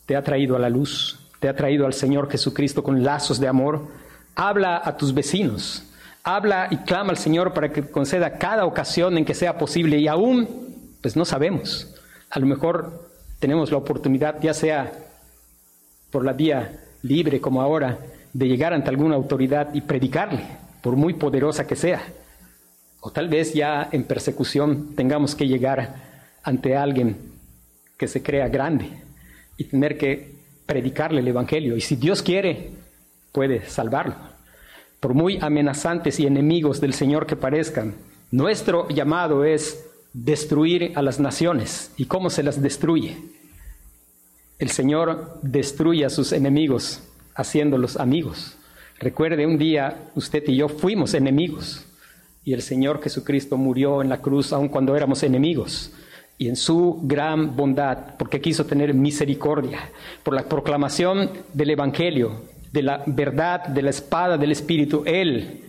[0.06, 3.48] te ha traído a la luz, te ha traído al Señor Jesucristo con lazos de
[3.48, 3.88] amor.
[4.34, 5.82] Habla a tus vecinos,
[6.22, 10.08] habla y clama al Señor para que conceda cada ocasión en que sea posible y
[10.08, 10.48] aún,
[11.02, 11.94] pues no sabemos.
[12.30, 13.10] A lo mejor
[13.40, 14.92] tenemos la oportunidad, ya sea
[16.10, 17.98] por la vía libre como ahora,
[18.32, 20.46] de llegar ante alguna autoridad y predicarle,
[20.80, 22.02] por muy poderosa que sea.
[23.00, 25.96] O tal vez ya en persecución tengamos que llegar
[26.44, 27.31] ante alguien
[28.02, 28.88] que se crea grande
[29.56, 30.32] y tener que
[30.66, 31.76] predicarle el Evangelio.
[31.76, 32.70] Y si Dios quiere,
[33.30, 34.16] puede salvarlo.
[34.98, 37.94] Por muy amenazantes y enemigos del Señor que parezcan,
[38.32, 41.92] nuestro llamado es destruir a las naciones.
[41.96, 43.18] ¿Y cómo se las destruye?
[44.58, 47.04] El Señor destruye a sus enemigos
[47.36, 48.56] haciéndolos amigos.
[48.98, 51.86] Recuerde, un día usted y yo fuimos enemigos
[52.44, 55.92] y el Señor Jesucristo murió en la cruz aun cuando éramos enemigos.
[56.38, 59.90] Y en su gran bondad, porque quiso tener misericordia,
[60.22, 65.60] por la proclamación del Evangelio, de la verdad, de la espada del Espíritu, Él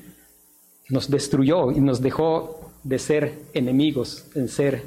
[0.90, 4.84] nos destruyó y nos dejó de ser enemigos, en ser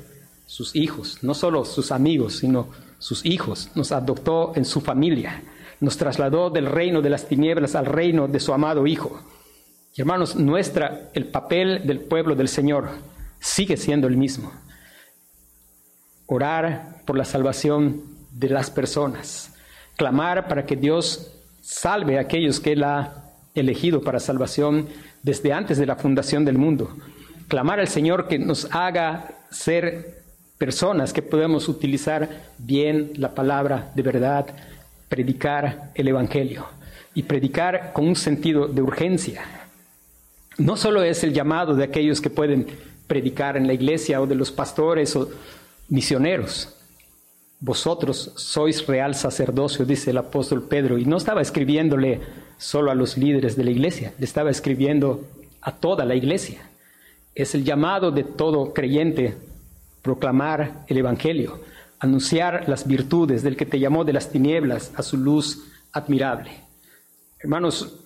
[0.46, 2.68] sus hijos, no solo sus amigos, sino
[2.98, 5.42] sus hijos, nos adoptó en su familia,
[5.80, 9.20] nos trasladó del reino de las tinieblas al reino de su amado Hijo.
[9.94, 12.88] Y hermanos, nuestra, el papel del pueblo del Señor
[13.40, 14.52] sigue siendo el mismo.
[16.26, 18.02] Orar por la salvación
[18.32, 19.54] de las personas,
[19.96, 23.24] clamar para que Dios salve a aquellos que Él ha
[23.54, 24.88] elegido para salvación
[25.22, 26.94] desde antes de la fundación del mundo.
[27.48, 30.22] Clamar al Señor que nos haga ser
[30.58, 34.46] personas que podemos utilizar bien la palabra de verdad,
[35.08, 36.66] predicar el Evangelio
[37.14, 39.42] y predicar con un sentido de urgencia.
[40.58, 42.66] No solo es el llamado de aquellos que pueden
[43.06, 45.30] predicar en la iglesia o de los pastores o
[45.88, 46.74] misioneros.
[47.60, 52.20] Vosotros sois real sacerdocio, dice el apóstol Pedro, y no estaba escribiéndole
[52.58, 55.24] solo a los líderes de la iglesia, le estaba escribiendo
[55.60, 56.68] a toda la iglesia.
[57.34, 59.36] Es el llamado de todo creyente
[60.02, 61.60] proclamar el Evangelio,
[61.98, 66.50] anunciar las virtudes del que te llamó de las tinieblas a su luz admirable.
[67.40, 67.96] Hermanos,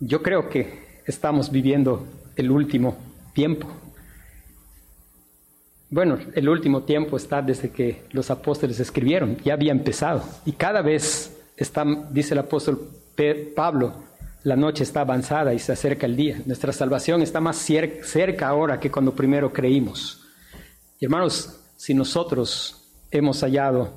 [0.00, 2.96] yo creo que estamos viviendo el último
[3.32, 3.68] tiempo.
[5.88, 10.22] Bueno, el último tiempo está desde que los apóstoles escribieron, ya había empezado.
[10.44, 12.90] Y cada vez está, dice el apóstol
[13.54, 14.04] Pablo,
[14.42, 16.40] la noche está avanzada y se acerca el día.
[16.44, 20.22] Nuestra salvación está más cerca ahora que cuando primero creímos.
[20.98, 23.92] Y hermanos, si nosotros hemos hallado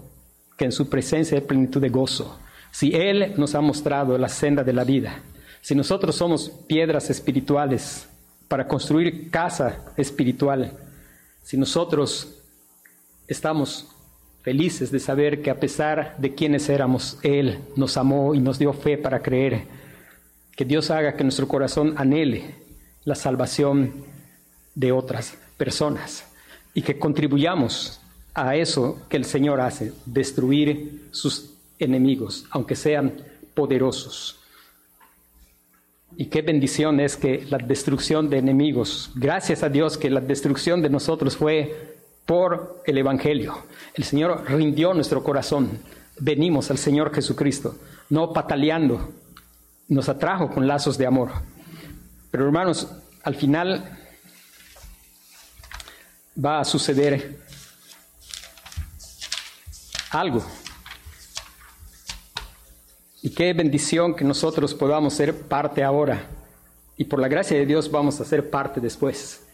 [0.57, 2.39] que en su presencia hay plenitud de gozo,
[2.71, 5.21] si Él nos ha mostrado la senda de la vida,
[5.61, 8.07] si nosotros somos piedras espirituales
[8.47, 10.71] para construir casa espiritual,
[11.50, 12.28] si nosotros
[13.28, 13.88] estamos
[14.43, 18.72] felices de saber que a pesar de quienes éramos, Él nos amó y nos dio
[18.72, 19.64] fe para creer,
[20.56, 22.54] que Dios haga que nuestro corazón anhele
[23.04, 24.06] la salvación
[24.76, 26.28] de otras personas
[26.76, 28.00] y que contribuyamos
[28.36, 33.24] a eso que el Señor hace, destruir sus enemigos, aunque sean
[33.56, 34.38] poderosos.
[36.20, 40.82] Y qué bendición es que la destrucción de enemigos, gracias a Dios que la destrucción
[40.82, 43.63] de nosotros fue por el Evangelio.
[43.93, 45.80] El Señor rindió nuestro corazón.
[46.20, 47.78] Venimos al Señor Jesucristo,
[48.09, 49.13] no pataleando,
[49.88, 51.30] nos atrajo con lazos de amor.
[52.32, 52.91] Pero hermanos,
[53.24, 53.97] al final
[56.36, 57.39] va a suceder
[60.11, 60.43] algo.
[63.22, 66.28] Y qué bendición que nosotros podamos ser parte ahora.
[66.97, 69.45] Y por la gracia de Dios vamos a ser parte después.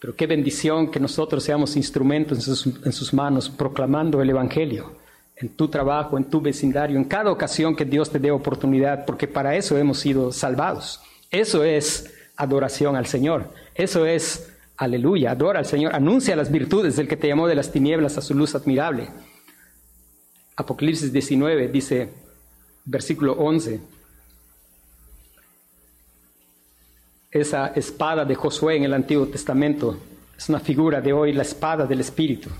[0.00, 4.92] Pero qué bendición que nosotros seamos instrumentos en sus, manos, proclamando el Evangelio,
[5.36, 9.28] en tu trabajo, en tu vecindario, en cada ocasión que Dios te dé oportunidad, porque
[9.28, 11.00] para eso hemos sido salvados.
[11.30, 13.52] Eso es adoración al Señor.
[13.74, 14.50] Eso es
[14.80, 18.22] Aleluya, adora al Señor, anuncia las virtudes del que te llamó de las tinieblas a
[18.22, 19.08] su luz admirable.
[20.56, 22.08] Apocalipsis 19 dice,
[22.90, 23.80] versículo 11,
[27.30, 29.96] esa espada de Josué en el Antiguo Testamento
[30.36, 32.50] es una figura de hoy, la espada del Espíritu.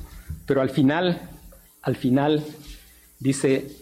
[0.46, 1.28] Pero al final,
[1.82, 2.44] al final,
[3.18, 3.76] dice,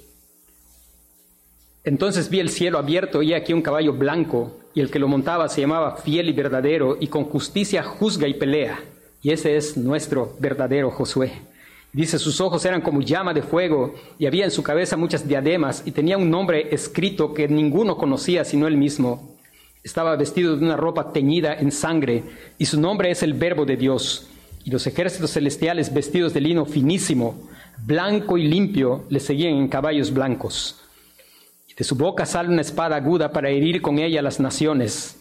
[1.85, 5.49] entonces vi el cielo abierto y aquí un caballo blanco y el que lo montaba
[5.49, 8.81] se llamaba fiel y verdadero y con justicia juzga y pelea.
[9.21, 11.33] Y ese es nuestro verdadero Josué.
[11.93, 15.83] Dice, sus ojos eran como llama de fuego y había en su cabeza muchas diademas
[15.87, 19.37] y tenía un nombre escrito que ninguno conocía sino él mismo.
[19.83, 22.25] Estaba vestido de una ropa teñida en sangre
[22.59, 24.29] y su nombre es el verbo de Dios.
[24.65, 30.13] Y los ejércitos celestiales vestidos de lino finísimo, blanco y limpio, le seguían en caballos
[30.13, 30.81] blancos.
[31.79, 35.17] De su boca sale una espada aguda para herir con ella las naciones.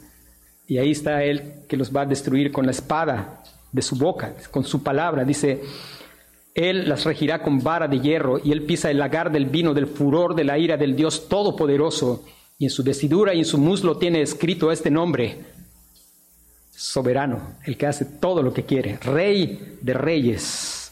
[0.67, 4.33] Y ahí está Él que los va a destruir con la espada de su boca,
[4.51, 5.23] con su palabra.
[5.23, 5.61] Dice,
[6.57, 9.85] Él las regirá con vara de hierro y Él pisa el lagar del vino del
[9.85, 12.25] furor de la ira del Dios Todopoderoso.
[12.57, 15.37] Y en su vestidura y en su muslo tiene escrito este nombre,
[16.71, 20.91] soberano, el que hace todo lo que quiere, rey de reyes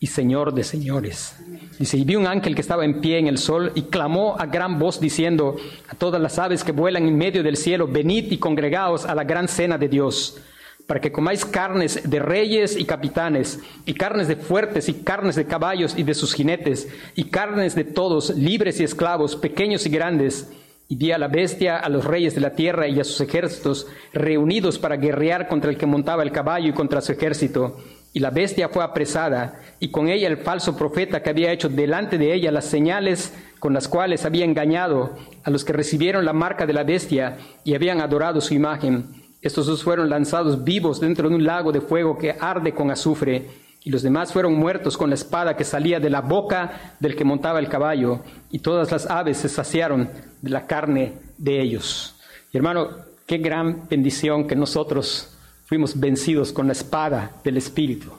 [0.00, 1.36] y Señor de señores.
[1.78, 4.46] Dice, y vi un ángel que estaba en pie en el sol y clamó a
[4.46, 5.56] gran voz diciendo
[5.88, 9.24] a todas las aves que vuelan en medio del cielo, venid y congregaos a la
[9.24, 10.38] gran cena de Dios,
[10.86, 15.46] para que comáis carnes de reyes y capitanes, y carnes de fuertes, y carnes de
[15.46, 20.52] caballos y de sus jinetes, y carnes de todos, libres y esclavos, pequeños y grandes.
[20.88, 23.86] Y vi a la bestia, a los reyes de la tierra y a sus ejércitos
[24.12, 27.78] reunidos para guerrear contra el que montaba el caballo y contra su ejército
[28.12, 32.18] Y la bestia fue apresada, y con ella el falso profeta que había hecho delante
[32.18, 36.66] de ella las señales con las cuales había engañado a los que recibieron la marca
[36.66, 39.21] de la bestia y habían adorado su imagen.
[39.42, 43.50] Estos dos fueron lanzados vivos dentro de un lago de fuego que arde con azufre,
[43.84, 47.24] y los demás fueron muertos con la espada que salía de la boca del que
[47.24, 48.20] montaba el caballo,
[48.52, 50.08] y todas las aves se saciaron
[50.40, 52.14] de la carne de ellos.
[52.52, 52.90] Y hermano,
[53.26, 58.12] qué gran bendición que nosotros fuimos vencidos con la espada del Espíritu,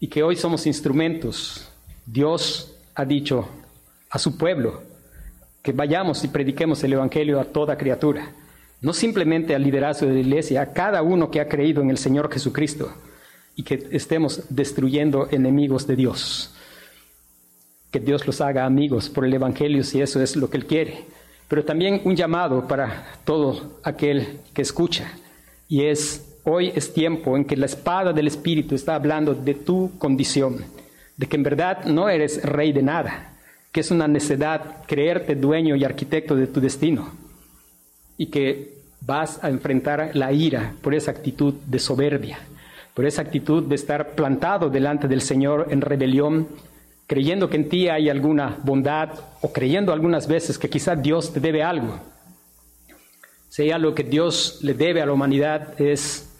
[0.00, 1.70] y que hoy somos instrumentos.
[2.04, 3.48] Dios ha dicho
[4.10, 4.82] a su pueblo
[5.62, 8.32] que vayamos y prediquemos el Evangelio a toda criatura
[8.80, 11.98] no simplemente al liderazgo de la iglesia, a cada uno que ha creído en el
[11.98, 12.92] Señor Jesucristo
[13.54, 16.54] y que estemos destruyendo enemigos de Dios.
[17.90, 21.04] Que Dios los haga amigos por el Evangelio si eso es lo que Él quiere.
[21.48, 25.12] Pero también un llamado para todo aquel que escucha
[25.68, 29.98] y es, hoy es tiempo en que la espada del Espíritu está hablando de tu
[29.98, 30.64] condición,
[31.16, 33.36] de que en verdad no eres rey de nada,
[33.72, 37.29] que es una necedad creerte dueño y arquitecto de tu destino
[38.20, 42.38] y que vas a enfrentar la ira por esa actitud de soberbia,
[42.92, 46.46] por esa actitud de estar plantado delante del Señor en rebelión,
[47.06, 49.08] creyendo que en ti hay alguna bondad
[49.40, 51.98] o creyendo algunas veces que quizá Dios te debe algo.
[53.48, 56.30] Sea lo que Dios le debe a la humanidad es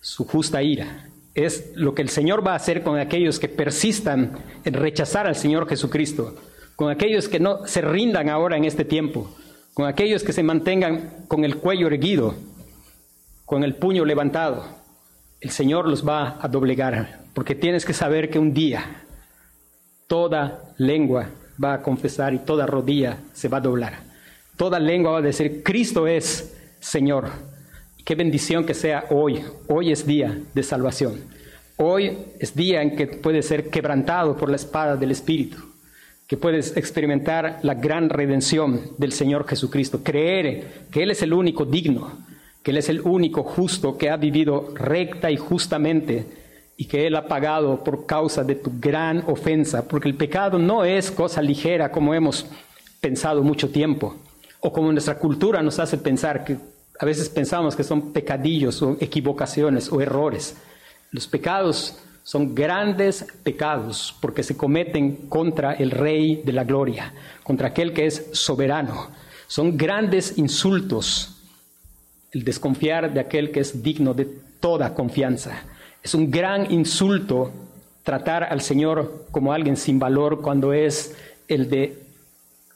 [0.00, 1.06] su justa ira.
[1.36, 4.32] Es lo que el Señor va a hacer con aquellos que persistan
[4.64, 6.34] en rechazar al Señor Jesucristo,
[6.74, 9.32] con aquellos que no se rindan ahora en este tiempo,
[9.76, 12.34] con aquellos que se mantengan con el cuello erguido,
[13.44, 14.64] con el puño levantado.
[15.38, 19.04] El Señor los va a doblegar, porque tienes que saber que un día
[20.06, 21.28] toda lengua
[21.62, 23.98] va a confesar y toda rodilla se va a doblar.
[24.56, 27.28] Toda lengua va a decir, Cristo es Señor.
[28.02, 29.44] Qué bendición que sea hoy.
[29.68, 31.20] Hoy es día de salvación.
[31.76, 35.75] Hoy es día en que puede ser quebrantado por la espada del Espíritu
[36.26, 41.64] que puedes experimentar la gran redención del Señor Jesucristo, creer que Él es el único
[41.64, 42.12] digno,
[42.62, 46.26] que Él es el único justo que ha vivido recta y justamente
[46.76, 50.84] y que Él ha pagado por causa de tu gran ofensa, porque el pecado no
[50.84, 52.46] es cosa ligera como hemos
[53.00, 54.16] pensado mucho tiempo,
[54.60, 56.56] o como nuestra cultura nos hace pensar, que
[56.98, 60.56] a veces pensamos que son pecadillos o equivocaciones o errores.
[61.12, 67.14] Los pecados son grandes pecados porque se cometen contra el Rey de la Gloria,
[67.44, 69.10] contra aquel que es soberano.
[69.46, 71.36] Son grandes insultos
[72.32, 74.24] el desconfiar de aquel que es digno de
[74.58, 75.52] toda confianza.
[76.02, 77.52] Es un gran insulto
[78.02, 81.16] tratar al Señor como alguien sin valor cuando es
[81.46, 81.96] el de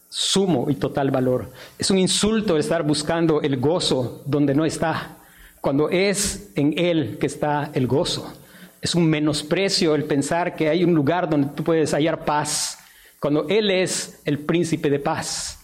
[0.09, 1.51] sumo y total valor.
[1.76, 5.16] Es un insulto estar buscando el gozo donde no está,
[5.61, 8.32] cuando es en Él que está el gozo.
[8.81, 12.78] Es un menosprecio el pensar que hay un lugar donde tú puedes hallar paz,
[13.18, 15.59] cuando Él es el príncipe de paz.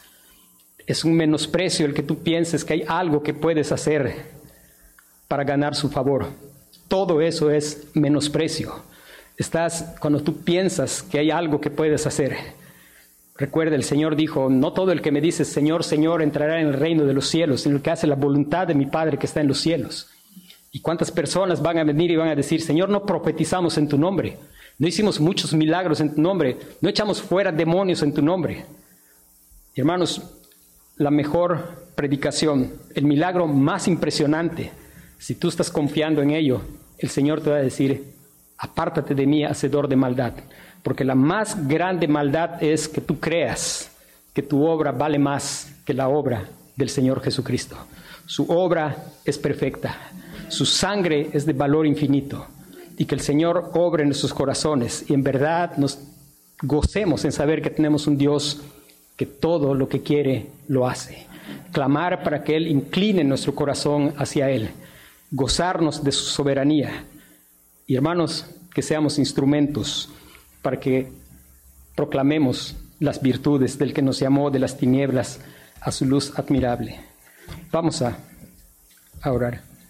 [0.87, 4.27] Es un menosprecio el que tú pienses que hay algo que puedes hacer
[5.27, 6.27] para ganar su favor.
[6.89, 8.85] Todo eso es menosprecio.
[9.37, 12.37] Estás cuando tú piensas que hay algo que puedes hacer.
[13.37, 16.75] Recuerda, el Señor dijo, no todo el que me dice Señor, Señor entrará en el
[16.75, 19.41] reino de los cielos, sino el que hace la voluntad de mi Padre que está
[19.41, 20.09] en los cielos.
[20.77, 23.97] ¿Y cuántas personas van a venir y van a decir, Señor, no profetizamos en tu
[23.97, 24.37] nombre?
[24.79, 28.67] No hicimos muchos milagros en tu nombre, no echamos fuera demonios en tu nombre.
[29.75, 30.21] hermanos,
[30.99, 34.71] la mejor predicación, el milagro más impresionante,
[35.19, 36.61] si tú estás confiando en ello,
[36.99, 38.13] el Señor te va a decir,
[38.59, 40.35] apártate de mí, hacedor de maldad,
[40.83, 43.91] porque la más grande maldad es que tú creas
[44.35, 47.79] que tu obra vale más que la obra del Señor Jesucristo.
[48.27, 50.11] Su obra es perfecta.
[50.49, 52.47] Su sangre es de valor infinito
[52.97, 55.99] y que el Señor obre en nuestros corazones y en verdad nos
[56.63, 58.63] gocemos en saber que tenemos un Dios
[59.17, 61.27] que todo lo que quiere lo hace.
[61.73, 64.71] Clamar para que Él incline nuestro corazón hacia Él,
[65.31, 67.05] gozarnos de su soberanía.
[67.87, 70.11] Y hermanos, que seamos instrumentos
[70.63, 71.11] para que
[71.95, 75.41] proclamemos las virtudes del que nos llamó de las tinieblas
[75.81, 77.01] a su luz admirable.
[77.71, 78.19] Vamos a,
[79.23, 79.76] a orar.